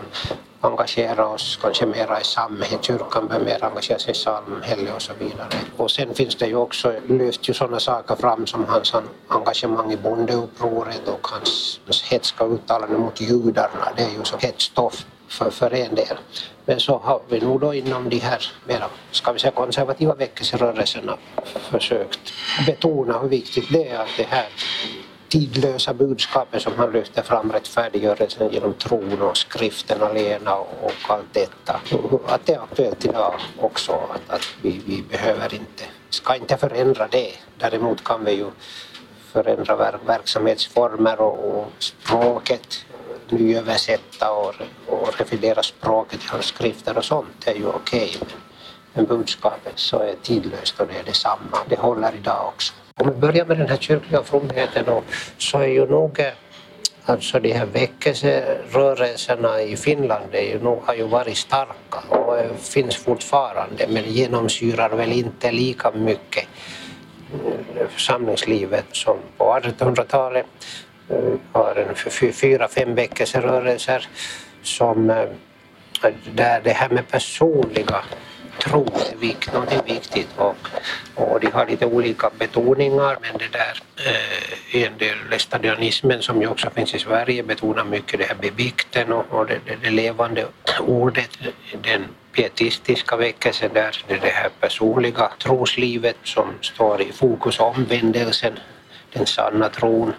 engagera 0.62 1.28
oss 1.28 1.60
kanske 1.62 1.86
mera 1.86 2.22
i 2.22 2.24
samhället, 2.24 2.84
kyrkan 2.84 3.28
bör 3.28 3.40
mer 3.40 3.64
engagera 3.64 4.00
sig 4.00 4.12
i 4.12 4.16
samhället 4.16 4.96
och 4.96 5.02
så 5.02 5.14
vidare. 5.20 5.50
Och 5.78 5.92
sen 5.92 6.14
finns 6.14 6.36
det 6.36 6.48
ju 6.48 6.56
också, 6.56 6.94
lyft 7.08 7.50
ju 7.50 7.54
sådana 7.54 7.80
saker 7.80 8.16
fram 8.16 8.48
som 8.48 8.66
hans 8.66 8.94
engagemang 9.28 9.92
i 9.92 9.98
upproret 10.46 11.08
och 11.08 11.28
hans 11.28 12.04
hetska 12.12 12.44
uttalanden 12.46 13.00
mot 13.00 13.22
judarna, 13.22 13.88
det 13.98 14.04
är 14.04 14.10
ju 14.10 14.24
så 14.24 14.38
hetsstoff 14.38 15.06
för, 15.28 15.50
för 15.50 15.74
en 15.74 15.96
del. 15.96 16.18
Men 16.66 16.80
så 16.80 16.98
har 16.98 17.22
vi 17.30 17.40
nog 17.40 17.62
då 17.62 17.74
inom 17.74 18.10
de 18.10 18.20
här 18.20 18.52
mera, 18.68 18.86
ska 19.12 19.32
vi 19.32 19.40
säga 19.40 19.52
konservativa 19.52 20.16
väckelserörelserna 20.16 21.18
försökt 21.72 22.34
betona 22.66 23.20
hur 23.20 23.30
viktigt 23.30 23.66
det 23.72 23.90
är 23.90 24.00
att 24.00 24.18
det 24.18 24.28
här 24.30 24.48
tidlösa 25.28 25.94
budskapet 25.94 26.62
som 26.62 26.74
han 26.78 26.92
lyfter 26.92 27.22
fram, 27.22 27.52
rättfärdiggörelsen 27.52 28.52
genom 28.52 28.74
tron 28.74 29.22
och 29.22 29.38
skriften 29.38 30.02
alena 30.02 30.56
och 30.56 30.94
allt 31.08 31.34
detta. 31.34 31.80
Att 32.28 32.46
det 32.46 32.54
är 32.54 32.60
aktuellt 32.60 33.06
idag 33.06 33.34
också, 33.60 33.92
att, 33.92 34.30
att 34.36 34.48
vi, 34.62 34.82
vi 34.86 35.02
behöver 35.02 35.54
inte, 35.54 35.84
ska 36.10 36.36
inte 36.36 36.58
förändra 36.58 37.08
det. 37.08 37.32
Däremot 37.58 38.04
kan 38.04 38.26
vi 38.26 38.32
ju 38.32 38.46
förändra 39.36 40.00
verksamhetsformer 40.06 41.22
och, 41.22 41.58
och 41.58 41.72
språket, 41.80 42.86
nyöversätta 43.30 44.32
och, 44.32 44.54
och 44.88 45.20
revidera 45.20 45.64
språket 45.64 46.20
i 46.20 46.44
skrifter 46.44 46.98
och 46.98 47.06
sånt 47.06 47.28
det 47.46 47.52
är 47.52 47.56
ju 47.56 47.68
okej. 47.68 48.12
Okay. 48.22 48.38
Men 48.94 49.06
budskapet 49.06 49.74
så 49.76 50.00
är 50.00 50.16
tidlöst 50.22 50.80
och 50.80 50.88
det 50.88 51.00
är 51.00 51.04
detsamma. 51.04 51.58
Det 51.70 51.80
håller 51.80 52.16
idag 52.16 52.48
också. 52.48 52.74
Om 52.96 53.10
vi 53.10 53.16
börjar 53.16 53.46
med 53.46 53.58
den 53.58 53.70
här 53.70 53.78
kyrkliga 53.78 54.24
fromheten 54.24 54.86
så 55.38 55.58
är 55.58 55.68
ju 55.68 55.86
nog 55.86 56.20
eh, 56.20 56.34
Alltså 57.08 57.40
de 57.40 57.54
här 57.54 57.66
väckelserörelserna 57.66 59.62
i 59.62 59.78
Finland 59.78 60.36
är 60.36 60.42
ju, 60.42 60.60
nog, 60.60 60.82
har 60.86 60.94
ju 60.96 61.08
varit 61.08 61.38
starka 61.38 62.00
och 62.10 62.38
eh, 62.38 62.56
finns 62.56 62.96
fortfarande 62.96 63.88
men 63.90 64.04
genomsyrar 64.04 64.90
väl 64.90 65.12
inte 65.12 65.52
lika 65.52 65.92
mycket 65.92 66.48
församlingslivet 67.90 68.86
som 68.92 69.18
på 69.38 69.60
1800-talet. 69.60 70.46
Eh, 71.10 71.18
har 71.52 71.76
en 71.76 71.96
fyra, 72.34 72.68
fem 72.68 72.96
väckelserörelser 72.96 74.08
som 74.64 75.10
eh, 75.10 75.26
där 76.34 76.62
det 76.64 76.72
här 76.72 76.90
med 76.90 77.08
personliga 77.08 78.04
tro 78.60 78.86
är 78.86 79.16
vikt, 79.16 79.54
någonting 79.54 79.80
viktigt 79.86 80.30
och, 80.38 80.56
och 81.16 81.40
de 81.40 81.48
har 81.48 81.66
lite 81.66 81.86
olika 81.86 82.30
betoningar 82.40 83.18
men 83.22 83.38
det 83.38 83.52
där 83.52 83.82
eh, 84.06 84.84
en 84.84 84.98
del 84.98 85.18
lestadianismen 85.30 86.22
som 86.22 86.42
ju 86.42 86.48
också 86.48 86.70
finns 86.70 86.96
i 86.96 87.00
Sverige 87.00 87.44
betonar 87.44 87.84
mycket 87.84 88.20
det 88.20 88.26
här 88.26 88.36
bebikten 88.36 89.14
och, 89.14 89.26
och 89.30 89.46
det, 89.46 89.60
det, 89.66 89.76
det, 89.84 89.90
levande 89.90 90.46
ordet, 90.80 91.30
den 91.82 92.06
pietistiska 92.36 93.16
väckelsen 93.16 93.74
där, 93.74 94.04
det 94.08 94.14
är 94.14 94.20
det 94.20 94.28
här 94.28 94.50
personliga 94.60 95.32
troslivet 95.40 96.18
som 96.24 96.54
står 96.62 97.02
i 97.02 97.12
fokus, 97.12 97.60
omvändelsen, 97.60 98.60
den 99.14 99.26
sanna 99.26 99.70
tron. 99.70 100.14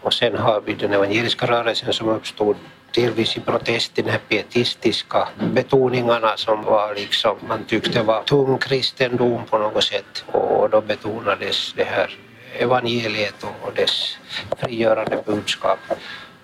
Och 0.00 0.14
sen 0.14 0.38
har 0.38 0.60
vi 0.60 0.74
den 0.74 0.92
evangeliska 0.92 1.46
rörelsen 1.46 1.92
som 1.92 2.08
uppstod 2.08 2.56
delvis 2.94 3.36
i 3.36 3.40
protest 3.40 3.94
till 3.94 4.04
de 4.04 4.10
här 4.10 4.20
pietistiska 4.28 5.28
betoningarna 5.52 6.36
som 6.36 6.62
var 6.62 6.94
liksom, 6.94 7.36
man 7.48 7.64
tyckte 7.64 8.02
var 8.02 8.22
tung 8.22 8.58
kristendom 8.58 9.44
på 9.50 9.58
något 9.58 9.84
sätt. 9.84 10.24
Och 10.26 10.70
då 10.70 10.80
betonades 10.80 11.72
det 11.76 11.84
här 11.84 12.18
evangeliet 12.58 13.46
och 13.62 13.72
dess 13.74 14.18
frigörande 14.58 15.22
budskap. 15.26 15.78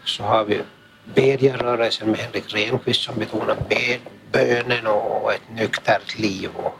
Så 0.05 0.23
har 0.23 0.45
vi 0.45 0.61
bedjarrörelsen 1.15 2.11
med 2.11 2.19
Henrik 2.19 2.55
Renqvist 2.55 3.03
som 3.03 3.19
betonar 3.19 3.57
bed, 3.69 4.01
bönen 4.33 4.87
och 4.87 5.33
ett 5.33 5.51
nyktert 5.55 6.19
liv 6.19 6.51
och, 6.57 6.79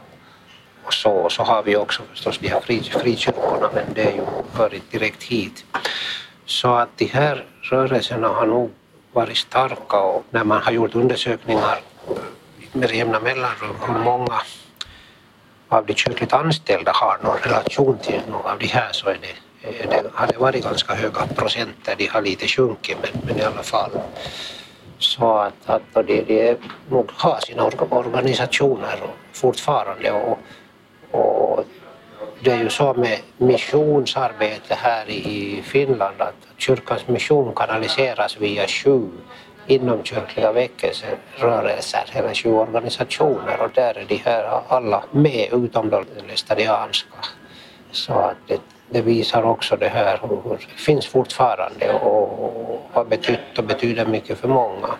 och 0.83 0.93
så, 0.93 1.29
så 1.29 1.43
har 1.43 1.63
vi 1.63 1.75
också 1.75 2.01
förstås 2.09 2.37
de 2.37 2.47
här 2.47 2.61
frikyrkorna 2.61 3.69
men 3.73 3.93
det 3.93 4.03
är 4.03 4.15
ju 4.15 4.25
varit 4.57 4.91
direkt 4.91 5.23
hit. 5.23 5.65
Så 6.45 6.73
att 6.73 6.97
de 6.97 7.05
här 7.05 7.45
rörelserna 7.61 8.27
har 8.27 8.45
nog 8.47 8.71
varit 9.13 9.37
starka 9.37 9.99
och 9.99 10.25
när 10.29 10.43
man 10.43 10.61
har 10.61 10.71
gjort 10.71 10.95
undersökningar 10.95 11.79
med 12.71 12.91
jämna 12.91 13.19
mellanrum 13.19 13.75
hur 13.87 13.99
många 13.99 14.41
av 15.67 15.85
de 15.85 15.93
kyrkligt 15.95 16.33
anställda 16.33 16.91
har 16.95 17.17
någon 17.23 17.37
relation 17.37 17.97
till 17.97 18.21
någon 18.29 18.51
av 18.51 18.59
de 18.59 18.67
här 18.67 18.89
så 18.91 19.09
är 19.09 19.17
det, 19.21 19.35
det 19.61 20.11
har 20.13 20.39
varit 20.39 20.63
ganska 20.63 20.93
höga 20.93 21.27
procenter, 21.35 21.95
de 21.97 22.07
har 22.07 22.21
lite 22.21 22.47
sjunkit 22.47 22.97
men, 23.01 23.21
men 23.25 23.39
i 23.39 23.43
alla 23.43 23.63
fall. 23.63 23.91
Så 24.99 25.37
att, 25.37 25.53
att 25.69 26.07
de, 26.07 26.21
de 26.21 26.57
nog 26.89 27.11
har 27.13 27.39
sina 27.39 27.63
organisationer 27.89 28.99
fortfarande 29.33 30.11
och, 30.11 30.39
och 31.11 31.65
det 32.43 32.51
är 32.51 32.57
ju 32.57 32.69
så 32.69 32.93
med 32.93 33.19
missionsarbete 33.37 34.75
här 34.75 35.09
i 35.09 35.61
Finland 35.65 36.21
att 36.21 36.47
kyrkans 36.57 37.07
mission 37.07 37.53
kanaliseras 37.55 38.37
via 38.37 38.67
sju 38.67 39.09
inomkyrkliga 39.67 40.51
väckelserörelser, 40.51 42.05
eller 42.13 42.33
sju 42.33 42.53
organisationer 42.53 43.61
och 43.61 43.69
där 43.73 43.97
är 43.97 44.05
de 44.07 44.15
här 44.15 44.61
alla 44.67 45.03
med 45.11 45.47
utom 45.51 45.89
de 45.89 46.05
lestadianska. 46.27 47.17
Så 47.91 48.13
att 48.13 48.37
det, 48.47 48.61
det, 48.91 49.01
visar 49.01 49.43
också 49.43 49.77
det 49.77 49.89
här, 49.89 50.19
det 50.49 50.81
finns 50.81 51.07
fortfarande 51.07 51.93
och 51.93 52.89
har 52.91 53.05
betytt 53.05 53.57
och 53.57 53.63
betyder 53.63 54.05
mycket 54.05 54.37
för 54.37 54.47
många. 54.47 54.95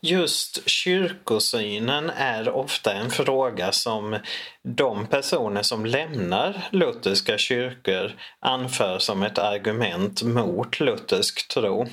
Just 0.00 0.68
kyrkosynen 0.68 2.10
är 2.10 2.48
ofta 2.48 2.92
en 2.92 3.10
fråga 3.10 3.72
som 3.72 4.18
de 4.62 5.06
personer 5.06 5.62
som 5.62 5.86
lämnar 5.86 6.68
lutherska 6.70 7.38
kyrkor 7.38 8.12
anför 8.40 8.98
som 8.98 9.22
ett 9.22 9.38
argument 9.38 10.22
mot 10.22 10.80
luthersk 10.80 11.48
tro. 11.48 11.86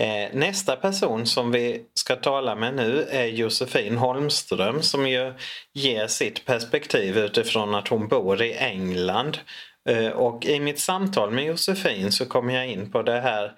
Eh, 0.00 0.28
nästa 0.32 0.76
person 0.76 1.26
som 1.26 1.50
vi 1.52 1.82
ska 1.94 2.16
tala 2.16 2.54
med 2.54 2.74
nu 2.74 3.06
är 3.10 3.26
Josefin 3.26 3.96
Holmström 3.96 4.82
som 4.82 5.08
ju 5.08 5.34
ger 5.72 6.06
sitt 6.06 6.44
perspektiv 6.44 7.18
utifrån 7.18 7.74
att 7.74 7.88
hon 7.88 8.08
bor 8.08 8.42
i 8.42 8.54
England. 8.54 9.38
Eh, 9.88 10.08
och 10.08 10.44
i 10.44 10.60
mitt 10.60 10.80
samtal 10.80 11.30
med 11.30 11.44
Josefin 11.44 12.12
så 12.12 12.26
kom 12.26 12.50
jag 12.50 12.68
in 12.68 12.90
på 12.90 13.02
det 13.02 13.20
här 13.20 13.52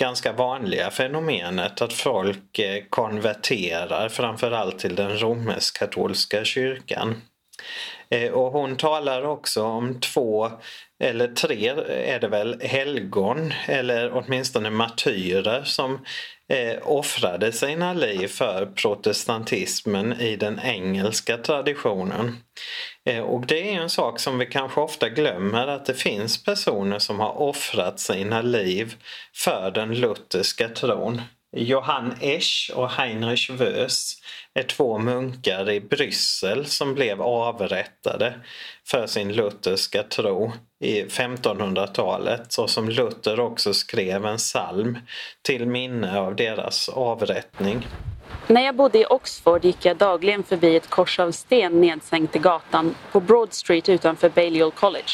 ganska 0.00 0.32
vanliga 0.32 0.90
fenomenet 0.90 1.82
att 1.82 1.92
folk 1.92 2.58
eh, 2.58 2.82
konverterar 2.90 4.08
framförallt 4.08 4.78
till 4.78 4.94
den 4.94 5.18
romersk-katolska 5.18 6.44
kyrkan. 6.44 7.22
Eh, 8.10 8.32
och 8.32 8.52
hon 8.52 8.76
talar 8.76 9.22
också 9.22 9.62
om 9.62 10.00
två, 10.00 10.50
eller 11.04 11.28
tre 11.28 11.68
är 11.88 12.20
det 12.20 12.28
väl, 12.28 12.60
helgon 12.60 13.52
eller 13.66 14.12
åtminstone 14.12 14.70
martyrer 14.70 15.64
som 15.64 16.04
eh, 16.48 16.76
offrade 16.82 17.52
sina 17.52 17.92
liv 17.92 18.28
för 18.28 18.66
protestantismen 18.66 20.20
i 20.20 20.36
den 20.36 20.60
engelska 20.64 21.36
traditionen. 21.36 22.36
Eh, 23.04 23.20
och 23.20 23.46
det 23.46 23.74
är 23.74 23.80
en 23.80 23.90
sak 23.90 24.20
som 24.20 24.38
vi 24.38 24.46
kanske 24.46 24.80
ofta 24.80 25.08
glömmer 25.08 25.66
att 25.66 25.86
det 25.86 25.94
finns 25.94 26.44
personer 26.44 26.98
som 26.98 27.20
har 27.20 27.40
offrat 27.40 28.00
sina 28.00 28.42
liv 28.42 28.94
för 29.34 29.70
den 29.70 29.94
lutherska 29.94 30.68
tron. 30.68 31.20
Johann 31.56 32.14
Esch 32.20 32.70
och 32.74 32.90
Heinrich 32.90 33.50
Wöss 33.50 34.16
är 34.54 34.62
två 34.62 34.98
munkar 34.98 35.70
i 35.70 35.80
Bryssel 35.80 36.66
som 36.66 36.94
blev 36.94 37.22
avrättade 37.22 38.34
för 38.86 39.06
sin 39.06 39.32
lutherska 39.32 40.02
tro 40.02 40.52
i 40.80 41.02
1500-talet 41.02 42.58
och 42.58 42.70
som 42.70 42.88
Luther 42.88 43.40
också 43.40 43.74
skrev 43.74 44.26
en 44.26 44.36
psalm 44.36 44.98
till 45.42 45.66
minne 45.66 46.18
av 46.18 46.36
deras 46.36 46.88
avrättning. 46.88 47.86
När 48.46 48.62
jag 48.62 48.76
bodde 48.76 48.98
i 48.98 49.06
Oxford 49.06 49.64
gick 49.64 49.84
jag 49.84 49.96
dagligen 49.96 50.42
förbi 50.42 50.76
ett 50.76 50.90
kors 50.90 51.18
av 51.18 51.30
sten 51.30 51.80
nedsänkt 51.80 52.36
i 52.36 52.38
gatan 52.38 52.94
på 53.12 53.20
Broad 53.20 53.52
Street 53.52 53.88
utanför 53.88 54.28
Balliol 54.28 54.70
College. 54.70 55.12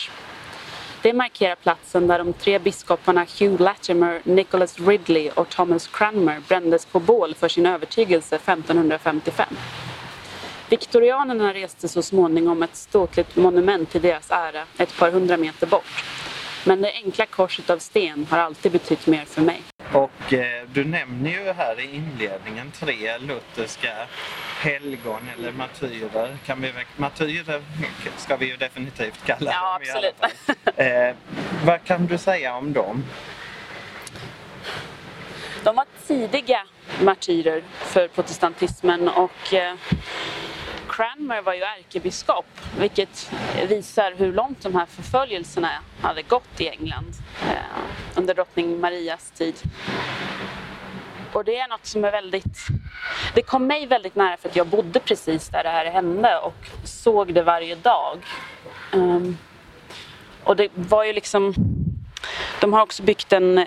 Det 1.02 1.12
markerar 1.12 1.54
platsen 1.54 2.06
där 2.06 2.18
de 2.18 2.32
tre 2.32 2.58
biskoparna 2.58 3.26
Hugh 3.38 3.62
Latimer, 3.62 4.20
Nicholas 4.24 4.80
Ridley 4.80 5.30
och 5.30 5.48
Thomas 5.48 5.88
Cranmer 5.88 6.40
brändes 6.48 6.86
på 6.86 7.00
bål 7.00 7.34
för 7.34 7.48
sin 7.48 7.66
övertygelse 7.66 8.36
1555. 8.36 9.46
Viktorianerna 10.68 11.54
reste 11.54 11.88
så 11.88 12.02
småningom 12.02 12.62
ett 12.62 12.76
ståtligt 12.76 13.36
monument 13.36 13.90
till 13.90 14.02
deras 14.02 14.30
ära 14.30 14.64
ett 14.78 14.98
par 14.98 15.10
hundra 15.10 15.36
meter 15.36 15.66
bort. 15.66 16.04
Men 16.64 16.82
det 16.82 16.92
enkla 17.04 17.26
korset 17.26 17.70
av 17.70 17.78
sten 17.78 18.26
har 18.30 18.38
alltid 18.38 18.72
betytt 18.72 19.06
mer 19.06 19.24
för 19.24 19.42
mig. 19.42 19.62
Och 19.92 20.32
eh, 20.32 20.62
du 20.72 20.84
nämner 20.84 21.30
ju 21.30 21.52
här 21.52 21.80
i 21.80 21.96
inledningen 21.96 22.72
tre 22.72 23.18
lutherska 23.18 23.92
helgon 24.60 25.20
eller 25.38 25.52
martyrer. 25.52 26.36
Kan 26.46 26.60
vi, 26.60 26.72
martyrer 26.96 27.62
ska 28.16 28.36
vi 28.36 28.46
ju 28.46 28.56
definitivt 28.56 29.24
kalla 29.26 29.50
ja, 29.52 29.62
dem 29.62 29.80
absolut. 29.82 30.04
i 30.04 30.16
alla 30.20 30.54
fall. 30.74 31.08
Eh, 31.08 31.14
vad 31.64 31.84
kan 31.84 32.06
du 32.06 32.18
säga 32.18 32.54
om 32.54 32.72
dem? 32.72 33.04
De 35.64 35.76
var 35.76 35.86
tidiga 36.06 36.62
martyrer 37.02 37.62
för 37.76 38.08
protestantismen 38.08 39.08
och 39.08 39.54
eh, 39.54 39.74
Cranmer 40.98 41.42
var 41.42 41.54
ju 41.54 41.62
ärkebiskop 41.62 42.46
vilket 42.78 43.30
visar 43.68 44.14
hur 44.16 44.32
långt 44.32 44.62
de 44.62 44.74
här 44.74 44.86
förföljelserna 44.86 45.70
hade 46.00 46.22
gått 46.22 46.60
i 46.60 46.68
England 46.68 47.14
eh, 47.48 48.16
under 48.16 48.34
drottning 48.34 48.80
Marias 48.80 49.30
tid. 49.30 49.54
Och 51.32 51.44
det 51.44 51.56
är 51.56 51.68
något 51.68 51.86
som 51.86 52.04
är 52.04 52.10
väldigt... 52.10 52.66
Det 53.34 53.42
kom 53.42 53.66
mig 53.66 53.86
väldigt 53.86 54.14
nära 54.14 54.36
för 54.36 54.48
att 54.48 54.56
jag 54.56 54.66
bodde 54.66 55.00
precis 55.00 55.48
där 55.48 55.62
det 55.62 55.70
här 55.70 55.86
hände 55.86 56.38
och 56.38 56.66
såg 56.84 57.34
det 57.34 57.42
varje 57.42 57.74
dag. 57.74 58.18
Um, 58.92 59.38
och 60.44 60.56
det 60.56 60.68
var 60.74 61.04
ju 61.04 61.12
liksom... 61.12 61.54
De 62.60 62.72
har 62.72 62.82
också 62.82 63.02
byggt 63.02 63.32
en, 63.32 63.58
eh, 63.58 63.66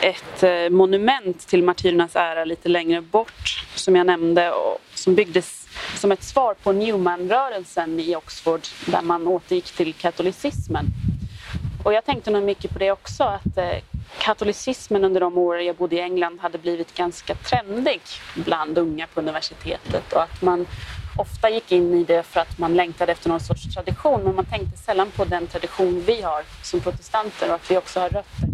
ett 0.00 0.42
eh, 0.42 0.70
monument 0.70 1.46
till 1.46 1.62
martyrernas 1.62 2.16
ära 2.16 2.44
lite 2.44 2.68
längre 2.68 3.00
bort 3.00 3.64
som 3.74 3.96
jag 3.96 4.06
nämnde 4.06 4.52
och 4.52 4.80
som 4.94 5.14
byggdes 5.14 5.63
som 5.96 6.12
ett 6.12 6.22
svar 6.22 6.54
på 6.54 6.72
Newman-rörelsen 6.72 8.00
i 8.00 8.16
Oxford 8.16 8.60
där 8.86 9.02
man 9.02 9.26
återgick 9.26 9.72
till 9.72 9.94
katolicismen. 9.94 10.86
Och 11.84 11.92
jag 11.92 12.04
tänkte 12.04 12.30
nog 12.30 12.42
mycket 12.42 12.70
på 12.70 12.78
det 12.78 12.92
också 12.92 13.24
att 13.24 13.58
eh, 13.58 13.78
katolicismen 14.18 15.04
under 15.04 15.20
de 15.20 15.38
år 15.38 15.60
jag 15.60 15.76
bodde 15.76 15.96
i 15.96 16.00
England 16.00 16.40
hade 16.40 16.58
blivit 16.58 16.94
ganska 16.94 17.34
trendig 17.34 18.00
bland 18.34 18.78
unga 18.78 19.06
på 19.06 19.20
universitetet 19.20 20.12
och 20.12 20.22
att 20.22 20.42
man 20.42 20.66
ofta 21.18 21.50
gick 21.50 21.72
in 21.72 21.94
i 21.94 22.04
det 22.04 22.22
för 22.22 22.40
att 22.40 22.58
man 22.58 22.74
längtade 22.74 23.12
efter 23.12 23.28
någon 23.28 23.40
sorts 23.40 23.74
tradition 23.74 24.20
men 24.24 24.34
man 24.34 24.44
tänkte 24.44 24.78
sällan 24.78 25.10
på 25.10 25.24
den 25.24 25.46
tradition 25.46 26.02
vi 26.06 26.22
har 26.22 26.42
som 26.62 26.80
protestanter 26.80 27.48
och 27.48 27.54
att 27.54 27.70
vi 27.70 27.76
också 27.76 28.00
har 28.00 28.08
rötter. 28.08 28.48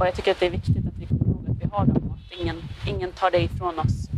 Och 0.00 0.06
jag 0.06 0.14
tycker 0.14 0.30
att 0.30 0.40
det 0.40 0.46
är 0.46 0.50
viktigt 0.50 0.86
att 0.86 0.98
vi 0.98 1.06
kommer 1.06 1.24
ihåg 1.24 1.46
att 1.50 1.56
vi 1.62 1.68
har 1.72 1.86
dem 1.86 2.10
och 2.10 2.14
att 2.14 2.40
ingen, 2.40 2.62
ingen 2.86 3.12
tar 3.12 3.30
det 3.30 3.42
ifrån 3.42 3.78
oss. 3.78 4.11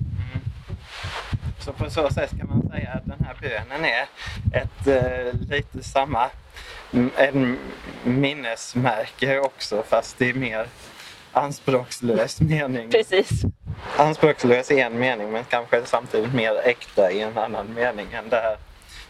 Så 1.64 1.72
på 1.72 1.90
så 1.90 2.10
sätt 2.10 2.30
kan 2.38 2.48
man 2.48 2.70
säga 2.70 2.90
att 2.94 3.06
den 3.06 3.26
här 3.26 3.36
bönen 3.40 3.84
är 3.84 4.06
ett 4.52 4.86
eh, 4.86 5.50
lite 5.50 5.82
samma 5.82 6.30
en 7.16 7.58
minnesmärke 8.04 9.40
också 9.40 9.82
fast 9.88 10.22
i 10.22 10.32
mer 10.34 10.66
anspråkslös 11.32 12.40
mening. 12.40 12.90
Precis. 12.90 13.30
Anspråkslös 13.96 14.70
i 14.70 14.80
en 14.80 14.98
mening 14.98 15.30
men 15.30 15.44
kanske 15.44 15.82
samtidigt 15.84 16.34
mer 16.34 16.60
äkta 16.64 17.12
i 17.12 17.20
en 17.20 17.38
annan 17.38 17.74
mening 17.74 18.06
än 18.12 18.28
det 18.28 18.36
här 18.36 18.56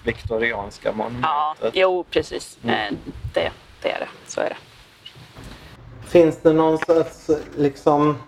viktorianska 0.05 0.93
monumentet. 0.93 1.25
Ja, 1.63 1.71
jo 1.75 2.05
precis. 2.11 2.59
Mm. 2.65 2.75
Eh, 2.75 2.99
det, 3.35 3.51
det 3.83 3.91
är 3.91 4.01
det. 4.01 4.09
Så 4.27 4.41
är 4.41 4.49
det. 4.49 4.57
Finns 6.09 6.39
det 6.43 6.53
någon 6.53 6.79
sorts 6.79 7.31
liksom 7.57 8.19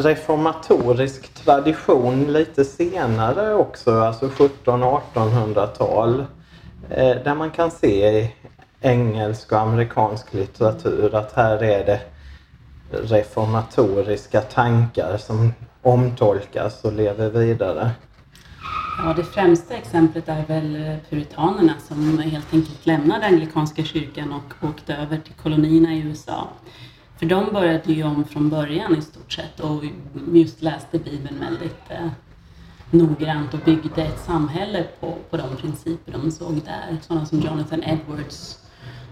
reformatorisk 0.00 1.34
tradition 1.34 2.32
lite 2.32 2.64
senare 2.64 3.54
också, 3.54 4.00
alltså 4.00 4.28
1700-1800-tal? 4.28 6.24
Eh, 6.90 7.16
där 7.24 7.34
man 7.34 7.50
kan 7.50 7.70
se 7.70 8.18
i 8.18 8.34
engelsk 8.80 9.52
och 9.52 9.60
amerikansk 9.60 10.34
litteratur 10.34 11.14
att 11.14 11.32
här 11.32 11.62
är 11.62 11.86
det 11.86 12.00
reformatoriska 12.90 14.40
tankar 14.40 15.16
som 15.16 15.52
omtolkas 15.82 16.84
och 16.84 16.92
lever 16.92 17.30
vidare. 17.30 17.90
Ja, 19.04 19.14
det 19.16 19.24
främsta 19.24 19.74
exemplet 19.74 20.28
är 20.28 20.44
väl 20.46 20.96
puritanerna 21.10 21.72
som 21.88 22.18
helt 22.18 22.54
enkelt 22.54 22.86
lämnade 22.86 23.26
anglikanska 23.26 23.84
kyrkan 23.84 24.32
och 24.32 24.68
åkte 24.68 24.94
över 24.94 25.16
till 25.16 25.34
kolonierna 25.34 25.94
i 25.94 26.00
USA. 26.00 26.48
För 27.20 27.26
de 27.26 27.52
började 27.52 27.92
ju 27.92 28.04
om 28.04 28.24
från 28.24 28.50
början 28.50 28.96
i 28.96 29.02
stort 29.02 29.32
sett 29.32 29.60
och 29.60 29.84
just 30.32 30.62
läste 30.62 30.98
Bibeln 30.98 31.40
väldigt 31.40 31.90
eh, 31.90 32.08
noggrant 32.90 33.54
och 33.54 33.60
byggde 33.64 34.02
ett 34.02 34.20
samhälle 34.20 34.84
på, 35.00 35.16
på 35.30 35.36
de 35.36 35.56
principer 35.56 36.12
de 36.12 36.30
såg 36.30 36.54
där. 36.54 36.96
Sådana 37.00 37.26
som 37.26 37.40
Jonathan 37.40 37.82
Edwards 37.82 38.58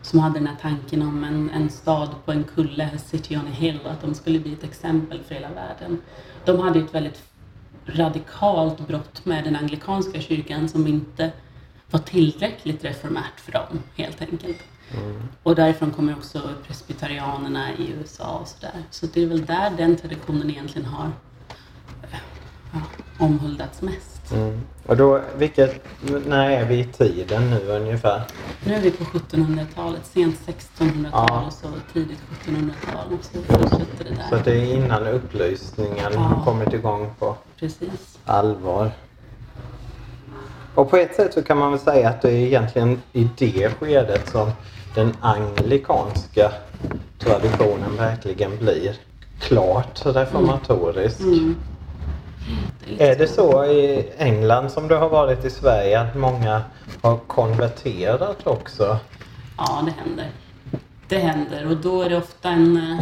som 0.03 0.19
hade 0.19 0.39
den 0.39 0.47
här 0.47 0.57
tanken 0.61 1.03
om 1.03 1.25
en, 1.25 1.51
en 1.51 1.71
stad 1.71 2.09
på 2.25 2.33
en 2.33 2.45
kulle, 2.45 2.91
City 2.99 3.37
on 3.37 3.47
a 3.47 3.51
Hill, 3.53 3.81
att 3.85 4.01
de 4.01 4.15
skulle 4.15 4.39
bli 4.39 4.53
ett 4.53 4.65
exempel 4.65 5.21
för 5.23 5.35
hela 5.35 5.49
världen. 5.49 5.99
De 6.45 6.61
hade 6.61 6.79
ett 6.79 6.95
väldigt 6.95 7.23
radikalt 7.87 8.87
brott 8.89 9.25
med 9.25 9.45
den 9.45 9.57
anglikanska 9.57 10.21
kyrkan 10.21 10.69
som 10.69 10.87
inte 10.87 11.33
var 11.91 12.01
tillräckligt 12.01 12.85
reformärt 12.85 13.41
för 13.41 13.53
dem, 13.53 13.83
helt 13.97 14.23
enkelt. 14.23 14.59
Mm. 14.95 15.23
Och 15.43 15.55
därifrån 15.55 15.91
kommer 15.91 16.13
också 16.13 16.41
presbyterianerna 16.67 17.73
i 17.73 17.93
USA 17.99 18.39
och 18.43 18.49
sådär. 18.49 18.83
Så 18.91 19.07
det 19.07 19.23
är 19.23 19.27
väl 19.27 19.47
där 19.47 19.71
den 19.77 19.97
traditionen 19.97 20.51
egentligen 20.51 20.89
har 20.89 21.11
ja, 22.73 22.79
omhuldats 23.19 23.83
mest. 23.83 24.33
Mm. 24.33 24.61
Och 24.87 24.97
då, 24.97 25.21
vilket, 25.37 25.85
när 26.27 26.51
är 26.51 26.65
vi 26.65 26.79
i 26.79 26.85
tiden 26.85 27.51
nu 27.51 27.67
ungefär? 27.67 28.23
Nu 28.65 28.75
är 28.75 28.81
vi 28.81 28.91
på 28.91 29.05
1700-talet, 29.05 30.07
sent 30.07 30.37
1600-tal 30.47 31.29
ja. 31.29 31.45
och 31.47 31.53
så 31.53 31.69
tidigt 31.93 32.19
1700-tal. 32.45 33.19
Så 33.21 33.43
fortsätter 33.43 34.05
det 34.05 34.11
där. 34.11 34.27
Så 34.31 34.45
det 34.45 34.57
är 34.57 34.75
innan 34.75 35.07
upplysningen 35.07 36.13
ja. 36.13 36.19
har 36.19 36.45
kommit 36.45 36.73
igång 36.73 37.11
på 37.19 37.37
Precis. 37.59 38.19
allvar. 38.25 38.91
Och 40.75 40.91
på 40.91 40.97
ett 40.97 41.15
sätt 41.15 41.35
så 41.35 41.43
kan 41.43 41.59
man 41.59 41.71
väl 41.71 41.81
säga 41.81 42.09
att 42.09 42.23
det 42.23 42.31
är 42.31 42.47
egentligen 42.47 43.03
i 43.13 43.29
det 43.39 43.71
skedet 43.81 44.29
som 44.29 44.51
den 44.95 45.17
anglikanska 45.21 46.53
traditionen 47.19 47.97
verkligen 47.97 48.59
blir 48.59 48.97
klart 49.41 50.07
reformatorisk. 50.07 51.21
Mm. 51.21 51.57
Mm. 52.49 52.97
Är 52.99 53.17
det 53.17 53.27
så 53.27 53.65
i 53.65 54.09
England 54.19 54.71
som 54.71 54.89
det 54.89 54.97
har 54.97 55.09
varit 55.09 55.45
i 55.45 55.51
Sverige 55.51 56.01
att 56.01 56.17
många 56.17 56.63
har 57.03 57.17
konverterat 57.17 58.47
också? 58.47 58.99
Ja, 59.59 59.85
det 59.85 59.91
händer. 59.91 60.31
Det 61.09 61.19
händer 61.19 61.71
och 61.71 61.77
då 61.77 62.03
är 62.03 62.11
det 62.11 62.17
ofta 62.17 62.49
en, 62.49 62.77
eh, 62.77 62.99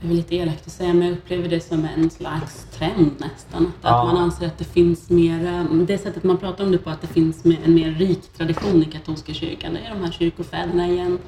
det 0.00 0.08
är 0.08 0.12
lite 0.12 0.36
elakt 0.36 0.66
att 0.66 0.72
säga, 0.72 0.94
men 0.94 1.08
jag 1.08 1.12
upplever 1.12 1.48
det 1.48 1.60
som 1.60 1.88
en 1.96 2.10
slags 2.10 2.66
trend 2.70 3.10
nästan. 3.18 3.66
Att, 3.66 3.72
ja. 3.82 4.00
att 4.00 4.06
man 4.06 4.16
anser 4.16 4.46
att 4.46 4.58
det 4.58 4.64
finns 4.64 5.10
mer, 5.10 5.66
det 5.86 5.98
sättet 5.98 6.24
man 6.24 6.38
pratar 6.38 6.64
om 6.64 6.72
det 6.72 6.78
på, 6.78 6.90
att 6.90 7.00
det 7.00 7.06
finns 7.06 7.44
en 7.44 7.74
mer 7.74 7.90
rik 7.90 8.32
tradition 8.36 8.82
i 8.82 8.84
katolska 8.84 9.34
kyrkan. 9.34 9.74
Det 9.74 9.80
är 9.80 9.94
de 9.94 10.04
här 10.04 10.12
kyrkofäderna 10.12 10.88
igen. 10.88 11.18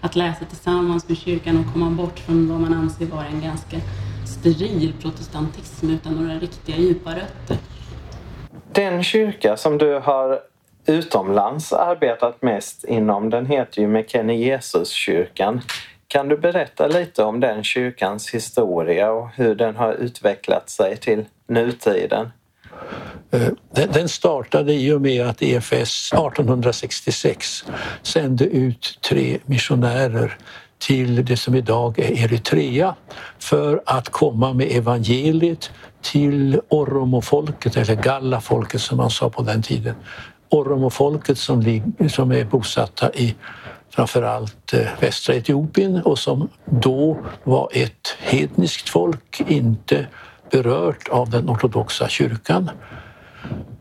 Att 0.00 0.16
läsa 0.16 0.44
tillsammans 0.44 1.08
med 1.08 1.18
kyrkan 1.18 1.58
och 1.58 1.72
komma 1.72 1.90
bort 1.90 2.18
från 2.18 2.48
vad 2.48 2.60
man 2.60 2.74
anser 2.74 3.06
vara 3.06 3.26
en 3.26 3.40
ganska 3.40 3.76
steril 4.26 4.92
protestantism 5.02 5.90
utan 5.90 6.12
några 6.12 6.38
riktiga 6.38 6.76
djupa 6.76 7.10
rötter. 7.10 7.56
Den 8.72 9.02
kyrka 9.02 9.56
som 9.56 9.78
du 9.78 9.98
har 9.98 10.40
utomlands 10.86 11.72
arbetat 11.72 12.42
mest 12.42 12.84
inom. 12.84 13.30
Den 13.30 13.46
heter 13.46 13.82
ju 13.82 13.88
McKinney 13.88 14.36
Jesuskyrkan. 14.36 15.60
Kan 16.08 16.28
du 16.28 16.36
berätta 16.38 16.86
lite 16.86 17.22
om 17.22 17.40
den 17.40 17.64
kyrkans 17.64 18.34
historia 18.34 19.10
och 19.10 19.28
hur 19.34 19.54
den 19.54 19.76
har 19.76 19.92
utvecklat 19.92 20.70
sig 20.70 20.96
till 20.96 21.24
nutiden? 21.48 22.30
Eh, 23.30 23.86
den 23.88 24.08
startade 24.08 24.72
i 24.72 24.92
och 24.92 25.00
med 25.00 25.26
att 25.26 25.42
EFS 25.42 26.12
1866 26.12 27.64
sände 28.02 28.44
ut 28.44 28.98
tre 29.08 29.38
missionärer 29.46 30.38
till 30.78 31.24
det 31.24 31.36
som 31.36 31.54
idag 31.54 31.98
är 31.98 32.24
Eritrea 32.24 32.94
för 33.38 33.82
att 33.86 34.08
komma 34.08 34.52
med 34.52 34.66
evangeliet 34.70 35.70
till 36.02 36.60
Oromofolket, 36.68 37.76
eller 37.76 37.94
Gallafolket 37.94 38.80
som 38.80 38.96
man 38.96 39.10
sa 39.10 39.30
på 39.30 39.42
den 39.42 39.62
tiden. 39.62 39.94
Oromofolket 40.48 41.38
som, 41.38 41.82
som 42.08 42.32
är 42.32 42.44
bosatta 42.44 43.12
i 43.14 43.34
framförallt 43.96 44.72
eh, 44.72 44.86
västra 45.00 45.34
Etiopien 45.34 46.02
och 46.02 46.18
som 46.18 46.48
då 46.64 47.18
var 47.44 47.68
ett 47.72 48.16
hedniskt 48.18 48.88
folk, 48.88 49.40
inte 49.48 50.06
berört 50.50 51.08
av 51.08 51.30
den 51.30 51.50
ortodoxa 51.50 52.08
kyrkan, 52.08 52.70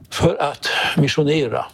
för 0.09 0.41
att 0.41 0.67
missionera. 0.97 1.65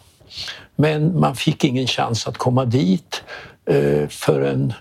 Men 0.75 1.19
man 1.19 1.35
fick 1.35 1.63
ingen 1.63 1.87
chans 1.87 2.27
att 2.27 2.37
komma 2.37 2.65
dit 2.65 3.23
eh, 3.65 4.07
förrän 4.07 4.73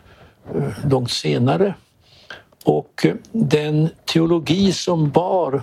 eh, 0.55 0.89
långt 0.91 1.11
senare. 1.11 1.75
Och 2.65 3.07
den 3.33 3.89
teologi 4.05 4.73
som 4.73 5.11
bar 5.11 5.63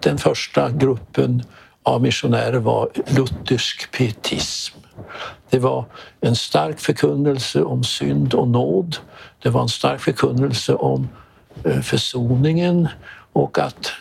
den 0.00 0.18
första 0.18 0.70
gruppen 0.70 1.42
av 1.82 2.02
missionärer 2.02 2.58
var 2.58 2.90
luthersk 3.06 3.90
pietism. 3.90 4.77
Det 5.50 5.58
var 5.58 5.84
en 6.20 6.36
stark 6.36 6.80
förkunnelse 6.80 7.62
om 7.62 7.84
synd 7.84 8.34
och 8.34 8.48
nåd. 8.48 8.96
Det 9.42 9.50
var 9.50 9.62
en 9.62 9.68
stark 9.68 10.00
förkunnelse 10.00 10.74
om 10.74 11.08
eh, 11.64 11.80
försoningen 11.80 12.88
och 13.32 13.58
att 13.58 13.92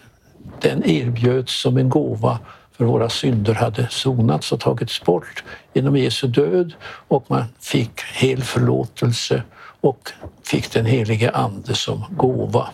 den 0.61 0.89
erbjöds 0.89 1.61
som 1.61 1.77
en 1.77 1.89
gåva 1.89 2.39
för 2.71 2.85
våra 2.85 3.09
synder 3.09 3.53
hade 3.53 3.87
sonats 3.89 4.51
och 4.51 4.59
tagits 4.59 5.03
bort 5.03 5.43
genom 5.73 5.97
Jesu 5.97 6.27
död 6.27 6.73
och 6.83 7.25
man 7.27 7.43
fick 7.59 8.01
hel 8.01 8.43
förlåtelse 8.43 9.43
och 9.81 10.11
fick 10.43 10.71
den 10.71 10.85
helige 10.85 11.31
Ande 11.31 11.75
som 11.75 12.03
gåva. 12.09 12.67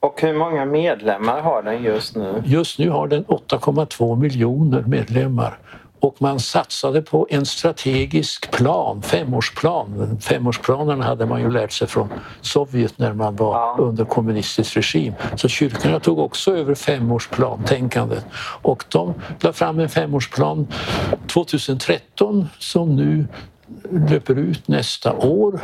Och 0.00 0.20
hur 0.22 0.34
många 0.34 0.64
medlemmar 0.64 1.40
har 1.40 1.62
den 1.62 1.82
just 1.82 2.16
nu? 2.16 2.42
Just 2.46 2.78
nu 2.78 2.90
har 2.90 3.08
den 3.08 3.24
8,2 3.24 4.20
miljoner 4.20 4.82
medlemmar 4.82 5.58
och 6.04 6.22
man 6.22 6.40
satsade 6.40 7.02
på 7.02 7.26
en 7.30 7.46
strategisk 7.46 8.50
plan, 8.50 9.02
femårsplan. 9.02 10.18
Femårsplanerna 10.20 11.04
hade 11.04 11.26
man 11.26 11.40
ju 11.40 11.50
lärt 11.50 11.72
sig 11.72 11.88
från 11.88 12.08
Sovjet 12.40 12.98
när 12.98 13.12
man 13.12 13.36
var 13.36 13.54
ja. 13.54 13.76
under 13.78 14.04
kommunistisk 14.04 14.76
regim. 14.76 15.12
Så 15.36 15.48
kyrkorna 15.48 16.00
tog 16.00 16.18
också 16.18 16.56
över 16.56 16.74
femårsplan-tänkandet 16.74 18.24
och 18.62 18.84
de 18.88 19.14
la 19.40 19.52
fram 19.52 19.78
en 19.78 19.88
femårsplan 19.88 20.66
2013 21.26 22.48
som 22.58 22.96
nu 22.96 23.26
löper 23.90 24.38
ut 24.38 24.68
nästa 24.68 25.12
år 25.12 25.60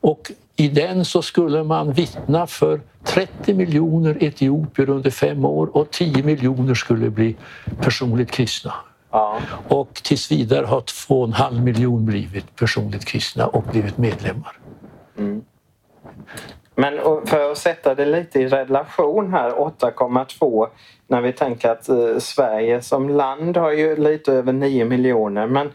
och 0.00 0.30
i 0.56 0.68
den 0.68 1.04
så 1.04 1.22
skulle 1.22 1.64
man 1.64 1.92
vittna 1.92 2.46
för 2.46 2.80
30 3.04 3.54
miljoner 3.54 4.24
etiopier 4.24 4.90
under 4.90 5.10
fem 5.10 5.44
år 5.44 5.76
och 5.76 5.90
10 5.90 6.22
miljoner 6.22 6.74
skulle 6.74 7.10
bli 7.10 7.36
personligt 7.80 8.30
kristna. 8.30 8.72
Ja. 9.12 9.40
Och 9.68 9.94
tills 9.94 10.30
vidare 10.30 10.66
har 10.66 10.80
2,5 10.80 11.60
miljoner 11.60 12.06
blivit 12.06 12.56
personligt 12.56 13.04
kristna 13.04 13.46
och 13.46 13.62
blivit 13.62 13.98
medlemmar. 13.98 14.58
Mm. 15.18 15.44
Men 16.74 16.98
för 17.26 17.50
att 17.50 17.58
sätta 17.58 17.94
det 17.94 18.06
lite 18.06 18.40
i 18.40 18.48
relation 18.48 19.32
här, 19.32 19.50
8,2 19.50 20.68
när 21.06 21.20
vi 21.20 21.32
tänker 21.32 21.70
att 21.70 21.88
eh, 21.88 22.18
Sverige 22.18 22.82
som 22.82 23.08
land 23.08 23.56
har 23.56 23.72
ju 23.72 23.96
lite 23.96 24.32
över 24.32 24.52
9 24.52 24.84
miljoner 24.84 25.46
men 25.46 25.70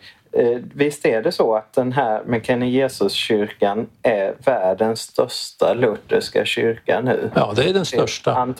visst 0.73 1.05
är 1.05 1.21
det 1.21 1.31
så 1.31 1.55
att 1.55 1.73
den 1.73 1.91
här 1.91 2.23
McKinney 2.25 2.69
Jesus-kyrkan 2.69 3.87
är 4.01 4.35
världens 4.45 4.99
största 4.99 5.73
lutherska 5.73 6.45
kyrka 6.45 7.01
nu? 7.01 7.31
Ja, 7.35 7.53
det 7.55 7.69
är 7.69 7.73
den 7.73 7.85
största. 7.85 8.53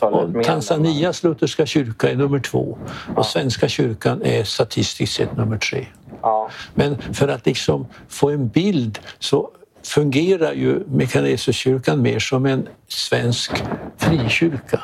Tanzanias 0.44 1.22
lutherska 1.22 1.66
kyrka 1.66 2.10
är 2.10 2.16
nummer 2.16 2.38
två 2.38 2.78
och 3.16 3.26
Svenska 3.26 3.68
kyrkan 3.68 4.22
är 4.22 4.44
statistiskt 4.44 5.14
sett 5.14 5.36
nummer 5.36 5.58
tre. 5.58 5.86
Ja. 6.22 6.50
Men 6.74 6.98
för 6.98 7.28
att 7.28 7.46
liksom 7.46 7.86
få 8.08 8.30
en 8.30 8.48
bild 8.48 8.98
så 9.18 9.50
fungerar 9.82 10.52
ju 10.52 10.84
Mekanesuskyrkan 10.86 12.02
mer 12.02 12.18
som 12.18 12.46
en 12.46 12.68
svensk 12.88 13.62
frikyrka. 13.96 14.80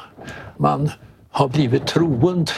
Man 0.57 0.91
har 1.31 1.49
blivit 1.49 1.87
troende 1.87 2.53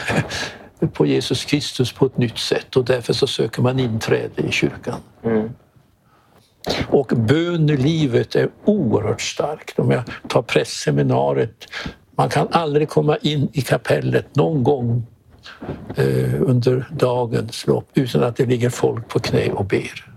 på 0.93 1.05
Jesus 1.05 1.45
Kristus 1.45 1.91
på 1.91 2.05
ett 2.05 2.17
nytt 2.17 2.37
sätt 2.37 2.75
och 2.75 2.85
därför 2.85 3.13
så 3.13 3.27
söker 3.27 3.61
man 3.61 3.79
inträde 3.79 4.41
i 4.41 4.51
kyrkan. 4.51 4.99
Mm. 5.23 5.49
Och 6.87 7.07
bönelivet 7.15 8.35
är 8.35 8.49
oerhört 8.65 9.21
starkt. 9.21 9.79
Om 9.79 9.91
jag 9.91 10.03
tar 10.27 10.41
prästseminariet, 10.41 11.67
man 12.15 12.29
kan 12.29 12.47
aldrig 12.51 12.89
komma 12.89 13.17
in 13.17 13.49
i 13.53 13.61
kapellet 13.61 14.35
någon 14.35 14.63
gång 14.63 15.07
eh, 15.95 16.41
under 16.41 16.87
dagens 16.91 17.67
lopp 17.67 17.89
utan 17.93 18.23
att 18.23 18.35
det 18.35 18.45
ligger 18.45 18.69
folk 18.69 19.07
på 19.07 19.19
knä 19.19 19.51
och 19.51 19.65
ber. 19.65 20.13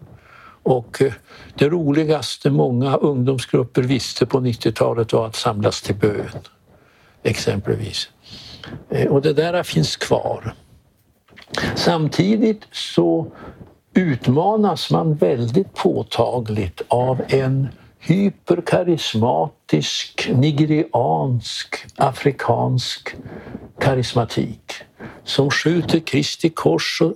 Och 0.62 1.02
eh, 1.02 1.12
det 1.54 1.68
roligaste 1.68 2.50
många 2.50 2.96
ungdomsgrupper 2.96 3.82
visste 3.82 4.26
på 4.26 4.40
90-talet 4.40 5.12
var 5.12 5.26
att 5.26 5.36
samlas 5.36 5.82
till 5.82 5.94
bön, 5.94 6.30
exempelvis. 7.22 8.08
Eh, 8.90 9.06
och 9.06 9.22
det 9.22 9.32
där 9.32 9.62
finns 9.62 9.96
kvar. 9.96 10.54
Samtidigt 11.74 12.62
så 12.72 13.26
utmanas 13.94 14.90
man 14.90 15.14
väldigt 15.14 15.74
påtagligt 15.74 16.82
av 16.88 17.22
en 17.28 17.68
hyperkarismatisk, 17.98 20.30
nigeriansk, 20.34 21.86
afrikansk 21.96 23.16
karismatik 23.80 24.72
som 25.24 25.50
skjuter 25.50 26.00
Kristi 26.00 26.50
kors 26.50 27.02
och 27.02 27.12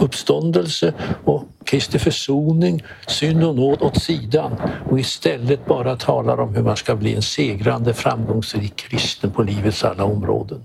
uppståndelse 0.00 0.94
och 1.24 1.47
Kristi 1.68 1.98
försoning, 1.98 2.82
synd 3.06 3.44
och 3.44 3.54
nåd 3.54 3.82
åt 3.82 4.02
sidan 4.02 4.56
och 4.90 4.98
istället 4.98 5.66
bara 5.66 5.96
talar 5.96 6.40
om 6.40 6.54
hur 6.54 6.62
man 6.62 6.76
ska 6.76 6.96
bli 6.96 7.14
en 7.14 7.22
segrande, 7.22 7.94
framgångsrik 7.94 8.76
kristen 8.76 9.30
på 9.30 9.42
livets 9.42 9.84
alla 9.84 10.04
områden. 10.04 10.62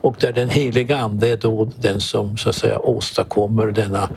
Och 0.00 0.16
där 0.20 0.32
den 0.32 0.50
heliga 0.50 0.98
Ande 0.98 1.28
är 1.28 1.36
då 1.36 1.70
den 1.76 2.00
som 2.00 2.36
så 2.36 2.48
att 2.48 2.54
säga 2.54 2.78
åstadkommer 2.78 3.66
denna 3.66 4.10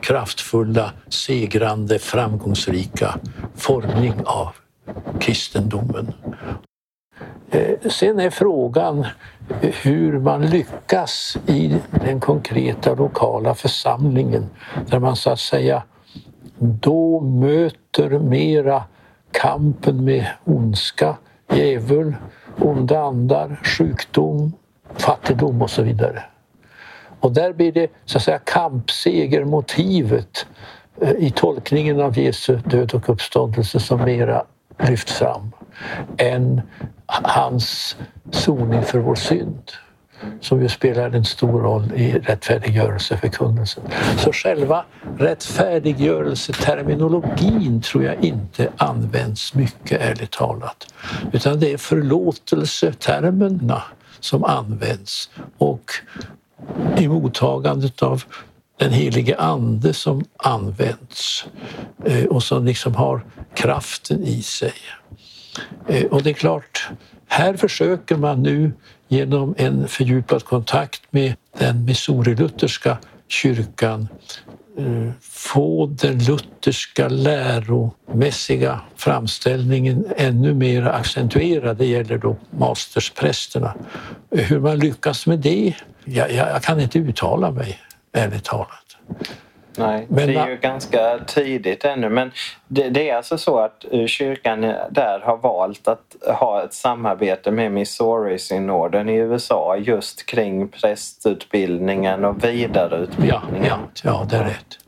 kraftfulla, 0.00 0.92
segrande, 1.08 1.98
framgångsrika 1.98 3.18
formning 3.56 4.14
av 4.24 4.48
kristendomen. 5.20 6.12
Eh, 7.50 7.90
sen 7.90 8.20
är 8.20 8.30
frågan 8.30 9.06
hur 9.60 10.18
man 10.18 10.46
lyckas 10.46 11.36
i 11.46 11.76
den 11.90 12.20
konkreta 12.20 12.94
lokala 12.94 13.54
församlingen 13.54 14.50
där 14.86 14.98
man 14.98 15.16
så 15.16 15.30
att 15.30 15.40
säga 15.40 15.82
då 16.58 17.20
möter 17.20 18.18
mera 18.18 18.84
kampen 19.32 20.04
med 20.04 20.26
ondska, 20.44 21.16
djävul, 21.52 22.16
onda 22.58 23.00
andar, 23.00 23.60
sjukdom, 23.64 24.52
fattigdom 24.94 25.62
och 25.62 25.70
så 25.70 25.82
vidare. 25.82 26.24
Och 27.20 27.32
där 27.32 27.52
blir 27.52 27.72
det 27.72 27.90
så 28.04 28.18
att 28.18 28.24
säga 28.24 28.38
kampsegermotivet 28.38 30.46
eh, 31.00 31.10
i 31.10 31.30
tolkningen 31.30 32.00
av 32.00 32.18
Jesu 32.18 32.56
död 32.56 32.94
och 32.94 33.08
uppståndelse 33.08 33.80
som 33.80 34.04
mera 34.04 34.44
lyfts 34.78 35.12
fram 35.12 35.52
än 36.16 36.60
hans 37.06 37.96
soning 38.30 38.82
för 38.82 38.98
vår 38.98 39.14
synd 39.14 39.72
som 40.40 40.62
ju 40.62 40.68
spelar 40.68 41.10
en 41.10 41.24
stor 41.24 41.60
roll 41.60 41.92
i 41.96 42.12
rättfärdiggörelseförkunnelsen. 42.12 43.82
Så 44.16 44.32
själva 44.32 44.84
rättfärdiggörelseterminologin 45.18 47.82
tror 47.82 48.04
jag 48.04 48.24
inte 48.24 48.68
används 48.76 49.54
mycket, 49.54 50.00
ärligt 50.00 50.30
talat. 50.30 50.94
Utan 51.32 51.60
det 51.60 51.72
är 51.72 51.78
förlåtelsetermerna 51.78 53.82
som 54.20 54.44
används 54.44 55.30
och 55.58 55.92
i 56.98 57.08
mottagandet 57.08 58.02
av 58.02 58.22
den 58.80 58.92
helige 58.92 59.36
Ande 59.36 59.94
som 59.94 60.24
används 60.36 61.46
eh, 62.04 62.24
och 62.24 62.42
som 62.42 62.64
liksom 62.64 62.94
har 62.94 63.24
kraften 63.54 64.24
i 64.24 64.42
sig. 64.42 64.72
Eh, 65.88 66.04
och 66.04 66.22
det 66.22 66.30
är 66.30 66.34
klart, 66.34 66.88
här 67.26 67.56
försöker 67.56 68.16
man 68.16 68.42
nu 68.42 68.72
genom 69.08 69.54
en 69.58 69.88
fördjupad 69.88 70.44
kontakt 70.44 71.02
med 71.10 71.34
den 71.58 71.84
missouri-lutherska 71.84 72.96
kyrkan 73.28 74.08
eh, 74.78 75.10
få 75.20 75.86
den 75.86 76.18
lutherska 76.18 77.08
läromässiga 77.08 78.80
framställningen 78.96 80.06
ännu 80.16 80.54
mer 80.54 80.86
accentuerad. 80.86 81.76
Det 81.76 81.86
gäller 81.86 82.18
då 82.18 82.36
mastersprästerna. 82.50 83.74
Hur 84.30 84.60
man 84.60 84.78
lyckas 84.78 85.26
med 85.26 85.38
det, 85.38 85.74
jag, 86.04 86.32
jag 86.32 86.62
kan 86.62 86.80
inte 86.80 86.98
uttala 86.98 87.50
mig 87.50 87.78
ärligt 88.12 88.44
talat. 88.44 88.96
Nej, 89.76 90.06
men 90.08 90.26
det 90.26 90.34
är 90.34 90.48
ju 90.48 90.56
ganska 90.56 91.18
tidigt 91.26 91.84
ännu. 91.84 92.08
Men 92.08 92.30
det, 92.68 92.88
det, 92.88 93.10
är 93.10 93.16
alltså 93.16 93.38
så 93.38 93.58
att 93.58 93.84
eh, 93.90 94.06
kyrkan 94.06 94.60
där 94.90 95.20
har 95.20 95.36
valt 95.36 95.88
att 95.88 96.16
ha 96.38 96.64
ett 96.64 96.74
samarbete 96.74 97.50
med 97.50 97.72
Missouri-synoden 97.72 99.08
i 99.08 99.14
USA 99.14 99.76
just 99.76 100.26
kring 100.26 100.68
prästutbildningen 100.68 102.24
och 102.24 102.44
vidareutbildningen. 102.44 103.64
Ja, 103.64 103.78
ja, 104.02 104.10
ja 104.10 104.26
det 104.30 104.36
är 104.36 104.44
rätt. 104.44 104.78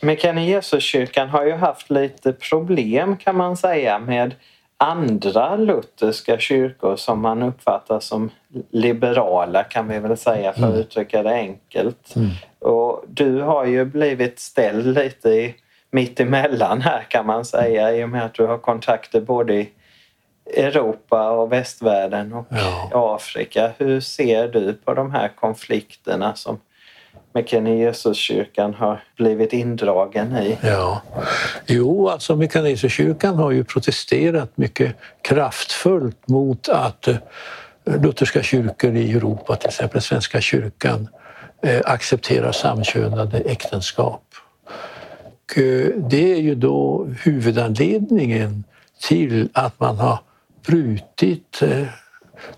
Mekane 0.00 0.46
Jesuskyrkan 0.46 1.28
har 1.28 1.44
ju 1.44 1.52
haft 1.52 1.90
lite 1.90 2.32
problem 2.32 3.16
kan 3.16 3.36
man 3.36 3.56
säga 3.56 3.98
med 3.98 4.34
andra 4.78 5.56
lutherska 5.56 6.38
kyrkor 6.38 6.96
som 6.96 7.20
man 7.20 7.42
uppfattar 7.42 8.00
som 8.00 8.30
liberala 8.70 9.64
kan 9.64 9.88
vi 9.88 9.98
väl 9.98 10.16
säga 10.16 10.52
för 10.52 10.62
att 10.62 10.68
mm. 10.68 10.80
uttrycka 10.80 11.22
det 11.22 11.34
enkelt. 11.34 12.16
Mm. 12.16 12.30
Och 12.58 13.04
du 13.08 13.40
har 13.40 13.64
ju 13.64 13.84
blivit 13.84 14.38
ställd 14.38 14.86
lite 14.86 15.28
i, 15.28 15.54
mitt 15.90 16.20
emellan 16.20 16.80
här 16.80 17.02
kan 17.08 17.26
man 17.26 17.44
säga 17.44 17.96
i 17.96 18.04
och 18.04 18.08
med 18.08 18.24
att 18.24 18.34
du 18.34 18.46
har 18.46 18.58
kontakter 18.58 19.20
både 19.20 19.54
i 19.54 19.70
Europa 20.56 21.30
och 21.30 21.52
västvärlden 21.52 22.32
och 22.32 22.46
ja. 22.50 22.90
Afrika. 22.94 23.72
Hur 23.78 24.00
ser 24.00 24.48
du 24.48 24.72
på 24.72 24.94
de 24.94 25.10
här 25.10 25.28
konflikterna 25.28 26.34
som 26.34 26.60
Mekane 27.36 27.76
Jesuskyrkan 27.76 28.74
har 28.74 29.04
blivit 29.16 29.52
indragen 29.52 30.36
i? 30.36 30.58
Ja, 30.60 31.02
jo, 31.66 32.08
alltså 32.08 32.36
Mekane 32.36 32.70
Jesuskyrkan 32.70 33.34
har 33.34 33.50
ju 33.50 33.64
protesterat 33.64 34.56
mycket 34.56 34.96
kraftfullt 35.22 36.28
mot 36.28 36.68
att 36.68 37.08
eh, 37.08 37.16
lutherska 37.84 38.42
kyrkor 38.42 38.96
i 38.96 39.12
Europa, 39.12 39.56
till 39.56 39.68
exempel 39.68 40.00
Svenska 40.00 40.40
kyrkan, 40.40 41.08
eh, 41.62 41.80
accepterar 41.84 42.52
samkönade 42.52 43.38
äktenskap. 43.38 44.24
Och 44.64 45.58
eh, 45.58 45.88
det 45.96 46.32
är 46.32 46.40
ju 46.40 46.54
då 46.54 47.08
huvudanledningen 47.22 48.64
till 49.08 49.48
att 49.52 49.80
man 49.80 49.96
har 49.98 50.18
brutit 50.66 51.60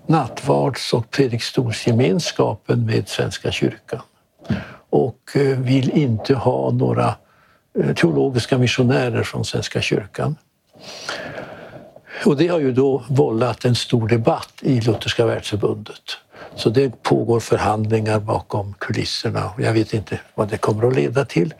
nattvards 0.06 0.92
och 0.92 1.10
predikstolsgemenskapen 1.10 2.86
med 2.86 3.08
Svenska 3.08 3.52
kyrkan 3.52 4.02
och 4.90 5.36
eh, 5.36 5.58
vill 5.58 5.90
inte 5.90 6.34
ha 6.34 6.70
några 6.70 7.14
eh, 7.78 7.94
teologiska 7.94 8.58
missionärer 8.58 9.22
från 9.22 9.44
Svenska 9.44 9.80
kyrkan. 9.80 10.36
Och 12.24 12.36
det 12.36 12.48
har 12.48 12.60
ju 12.60 12.72
då 12.72 13.04
vållat 13.08 13.64
en 13.64 13.74
stor 13.74 14.08
debatt 14.08 14.52
i 14.60 14.80
Lutherska 14.80 15.26
världsförbundet. 15.26 16.02
Så 16.54 16.70
det 16.70 17.02
pågår 17.02 17.40
förhandlingar 17.40 18.20
bakom 18.20 18.74
kulisserna 18.78 19.50
och 19.50 19.60
jag 19.60 19.72
vet 19.72 19.94
inte 19.94 20.20
vad 20.34 20.48
det 20.48 20.58
kommer 20.58 20.86
att 20.88 20.94
leda 20.94 21.24
till. 21.24 21.54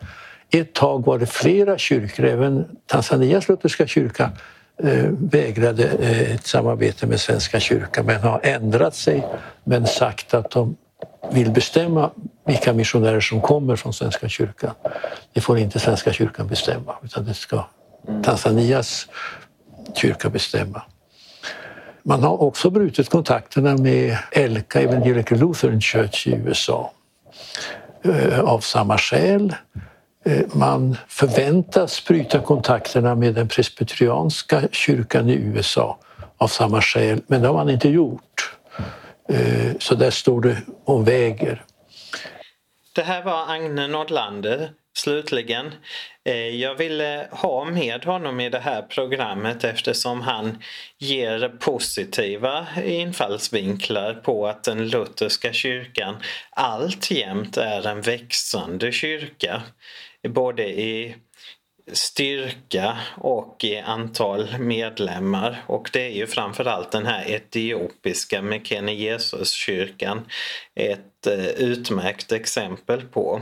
Ett 0.51 0.73
tag 0.73 1.05
var 1.05 1.19
det 1.19 1.25
flera 1.25 1.77
kyrkor, 1.77 2.25
även 2.25 2.65
Tanzanias 2.85 3.49
lutherska 3.49 3.87
kyrka 3.87 4.31
eh, 4.83 5.05
vägrade 5.19 5.83
ett 5.83 6.47
samarbete 6.47 7.07
med 7.07 7.19
Svenska 7.19 7.59
kyrkan 7.59 8.05
men 8.05 8.21
har 8.21 8.39
ändrat 8.43 8.95
sig 8.95 9.27
men 9.63 9.87
sagt 9.87 10.33
att 10.33 10.51
de 10.51 10.75
vill 11.31 11.51
bestämma 11.51 12.11
vilka 12.45 12.73
missionärer 12.73 13.19
som 13.19 13.41
kommer 13.41 13.75
från 13.75 13.93
Svenska 13.93 14.29
kyrkan. 14.29 14.71
Det 15.33 15.41
får 15.41 15.57
inte 15.57 15.79
Svenska 15.79 16.13
kyrkan 16.13 16.47
bestämma 16.47 16.95
utan 17.03 17.25
det 17.25 17.33
ska 17.33 17.65
Tanzanias 18.23 19.07
kyrka 19.95 20.29
bestämma. 20.29 20.81
Man 22.03 22.23
har 22.23 22.41
också 22.41 22.69
brutit 22.69 23.09
kontakterna 23.09 23.77
med 23.77 24.17
Elka 24.31 24.81
Evangelical 24.81 25.39
Lutheran 25.39 25.81
Church 25.81 26.27
i 26.27 26.31
USA 26.31 26.91
eh, 28.03 28.39
av 28.39 28.59
samma 28.59 28.97
skäl. 28.97 29.55
Eh, 30.25 30.41
man 30.53 30.97
förväntas 31.07 32.05
bryta 32.05 32.39
kontakterna 32.39 33.15
med 33.15 33.35
den 33.35 33.47
presbyterianska 33.47 34.61
kyrkan 34.71 35.29
i 35.29 35.33
USA 35.33 35.97
av 36.37 36.47
samma 36.47 36.81
skäl, 36.81 37.21
men 37.27 37.41
det 37.41 37.47
har 37.47 37.53
man 37.53 37.69
inte 37.69 37.89
gjort. 37.89 38.21
Eh, 39.29 39.77
så 39.79 39.95
där 39.95 40.11
står 40.11 40.41
det 40.41 40.57
och 40.85 41.07
väger. 41.07 41.63
Det 42.95 43.01
här 43.01 43.23
var 43.23 43.53
Agne 43.53 43.87
Nordlander 43.87 44.69
slutligen. 44.97 45.73
Eh, 46.25 46.35
jag 46.35 46.75
ville 46.75 47.27
ha 47.31 47.65
med 47.65 48.05
honom 48.05 48.39
i 48.39 48.49
det 48.49 48.59
här 48.59 48.81
programmet 48.81 49.63
eftersom 49.63 50.21
han 50.21 50.63
ger 50.97 51.49
positiva 51.49 52.67
infallsvinklar 52.85 54.13
på 54.13 54.47
att 54.47 54.63
den 54.63 54.87
lutherska 54.87 55.53
kyrkan 55.53 56.15
alltjämt 56.49 57.57
är 57.57 57.87
en 57.87 58.01
växande 58.01 58.91
kyrka. 58.91 59.61
Både 60.27 60.63
i 60.63 61.15
styrka 61.93 62.97
och 63.17 63.63
i 63.63 63.77
antal 63.77 64.57
medlemmar 64.59 65.63
och 65.67 65.89
det 65.93 66.05
är 66.05 66.15
ju 66.15 66.27
framförallt 66.27 66.91
den 66.91 67.05
här 67.05 67.31
etiopiska 67.31 68.41
Mekene 68.41 68.93
Jesus-kyrkan 68.93 70.25
ett 70.75 71.27
eh, 71.27 71.45
utmärkt 71.45 72.31
exempel 72.31 73.01
på. 73.01 73.41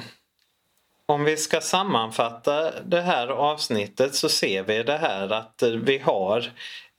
Om 1.05 1.23
vi 1.23 1.37
ska 1.37 1.61
sammanfatta 1.61 2.81
det 2.81 3.01
här 3.01 3.27
avsnittet 3.27 4.15
så 4.15 4.29
ser 4.29 4.63
vi 4.63 4.83
det 4.83 4.97
här 4.97 5.33
att 5.33 5.63
eh, 5.63 5.69
vi 5.69 5.97
har 5.97 6.51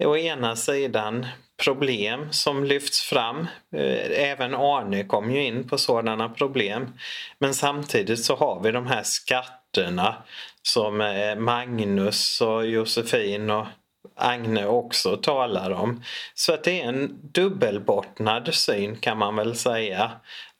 å 0.04 0.16
ena 0.16 0.56
sidan 0.56 1.26
problem 1.64 2.32
som 2.32 2.64
lyfts 2.64 3.02
fram. 3.02 3.46
Eh, 3.76 4.30
även 4.30 4.54
Arne 4.54 5.04
kom 5.04 5.30
ju 5.30 5.44
in 5.44 5.68
på 5.68 5.78
sådana 5.78 6.28
problem. 6.28 6.92
Men 7.38 7.54
samtidigt 7.54 8.24
så 8.24 8.36
har 8.36 8.60
vi 8.60 8.70
de 8.70 8.86
här 8.86 9.02
skatterna 9.02 10.22
som 10.68 11.00
eh, 11.00 11.36
Magnus 11.36 12.40
och 12.40 12.66
Josefin 12.66 13.50
och 13.50 13.66
Agne 14.14 14.66
också 14.66 15.16
talar 15.16 15.70
om. 15.70 16.02
Så 16.34 16.54
att 16.54 16.64
det 16.64 16.80
är 16.80 16.88
en 16.88 17.18
dubbelbottnad 17.32 18.54
syn 18.54 18.96
kan 18.96 19.18
man 19.18 19.36
väl 19.36 19.56
säga. 19.56 20.12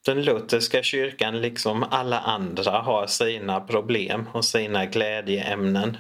Den 0.07 0.23
lutherska 0.23 0.83
kyrkan 0.83 1.41
liksom 1.41 1.83
alla 1.91 2.21
andra 2.21 2.71
har 2.71 3.07
sina 3.07 3.61
problem 3.61 4.29
och 4.33 4.45
sina 4.45 4.87
glädjeämnen. 4.87 5.97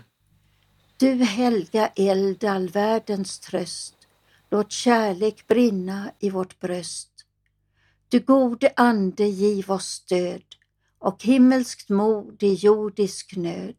Du 0.96 1.24
helga 1.24 1.90
eld 1.96 2.44
all 2.44 2.68
världens 2.68 3.40
tröst, 3.40 3.94
låt 4.50 4.72
kärlek 4.72 5.46
brinna 5.46 6.10
i 6.20 6.30
vårt 6.30 6.60
bröst. 6.60 7.10
Du 8.08 8.20
gode 8.20 8.72
Ande 8.76 9.24
giv 9.24 9.70
oss 9.70 9.86
stöd 9.86 10.42
och 10.98 11.22
himmelskt 11.22 11.88
mod 11.88 12.42
i 12.42 12.54
jordisk 12.54 13.36
nöd. 13.36 13.77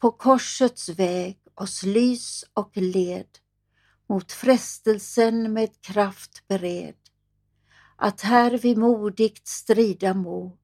På 0.00 0.10
korsets 0.10 0.88
väg 0.88 1.38
oss 1.54 1.82
lys 1.82 2.44
och 2.54 2.76
led 2.76 3.26
mot 4.08 4.32
frestelsen 4.32 5.52
med 5.52 5.70
kraft 5.82 6.48
bered 6.48 6.94
att 7.98 8.20
här 8.20 8.58
vi 8.62 8.76
modigt 8.76 9.48
strida 9.48 10.14
må 10.14 10.56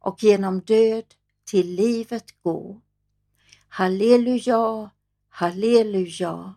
och 0.00 0.22
genom 0.22 0.60
död 0.60 1.04
till 1.50 1.74
livet 1.74 2.24
gå. 2.42 2.80
Halleluja, 3.68 4.90
halleluja. 5.28 6.54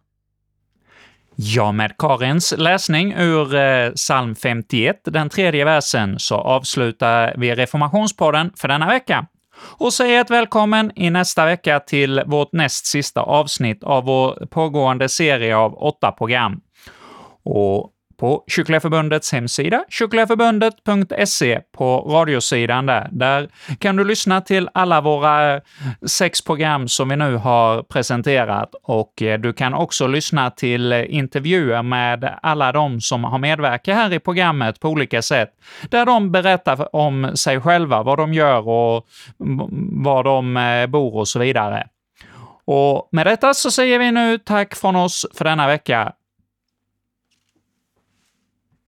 Ja, 1.36 1.72
med 1.72 1.98
Karins 1.98 2.54
läsning 2.58 3.14
ur 3.14 3.56
eh, 3.56 3.92
psalm 3.92 4.36
51, 4.36 5.02
den 5.04 5.30
tredje 5.30 5.66
versen, 5.66 6.20
så 6.20 6.36
avslutar 6.36 7.36
vi 7.38 7.56
Reformationspodden 7.56 8.52
för 8.56 8.68
denna 8.68 8.88
vecka 8.88 9.28
och 9.68 9.94
säger 9.94 10.22
ett 10.22 10.30
välkommen 10.30 10.92
i 10.96 11.10
nästa 11.10 11.46
vecka 11.46 11.80
till 11.80 12.22
vårt 12.26 12.54
näst 12.54 12.86
sista 12.86 13.22
avsnitt 13.22 13.84
av 13.84 14.04
vår 14.04 14.46
pågående 14.46 15.10
serie 15.10 15.58
av 15.58 15.74
åtta 15.74 16.12
program. 16.12 16.62
Och 17.44 17.92
på 18.18 18.44
Kycklingeförbundets 18.48 19.32
hemsida, 19.32 19.84
kycklingeförbundet.se, 19.90 21.62
på 21.78 22.00
radiosidan 22.00 22.86
där. 22.86 23.10
Där 23.12 23.50
kan 23.80 23.96
du 23.96 24.04
lyssna 24.04 24.42
till 24.42 24.70
alla 24.74 25.02
våra 25.02 25.56
eh, 25.56 25.62
sex 26.06 26.42
program 26.42 26.88
som 26.88 27.10
vi 27.10 27.16
nu 27.16 27.36
har 27.36 27.84
presenterat 27.84 28.76
och 28.84 29.22
eh, 29.22 29.40
du 29.40 29.54
kan 29.54 29.74
också 29.74 30.08
lyssna 30.08 30.52
till 30.52 30.92
eh, 30.92 31.16
intervjuer 31.16 31.84
med 31.84 32.40
alla 32.42 32.72
de 32.72 33.02
som 33.02 33.24
har 33.24 33.38
medverkat 33.38 33.96
här 33.96 34.14
i 34.14 34.20
programmet 34.20 34.80
på 34.80 34.90
olika 34.90 35.22
sätt, 35.22 35.50
där 35.90 36.06
de 36.06 36.32
berättar 36.32 36.96
om 36.96 37.32
sig 37.36 37.62
själva, 37.62 38.04
vad 38.04 38.18
de 38.18 38.34
gör 38.34 38.68
och 38.68 39.08
var 39.92 40.24
de 40.24 40.88
bor 40.92 41.16
och 41.16 41.28
så 41.28 41.40
vidare. 41.40 41.88
Och 42.66 43.10
med 43.12 43.28
detta 43.28 43.54
så 43.54 43.72
säger 43.72 44.00
vi 44.00 44.12
nu 44.12 44.38
tack 44.38 44.76
från 44.76 44.96
oss 44.96 45.26
för 45.34 45.46
denna 45.46 45.68
vecka. 45.68 46.14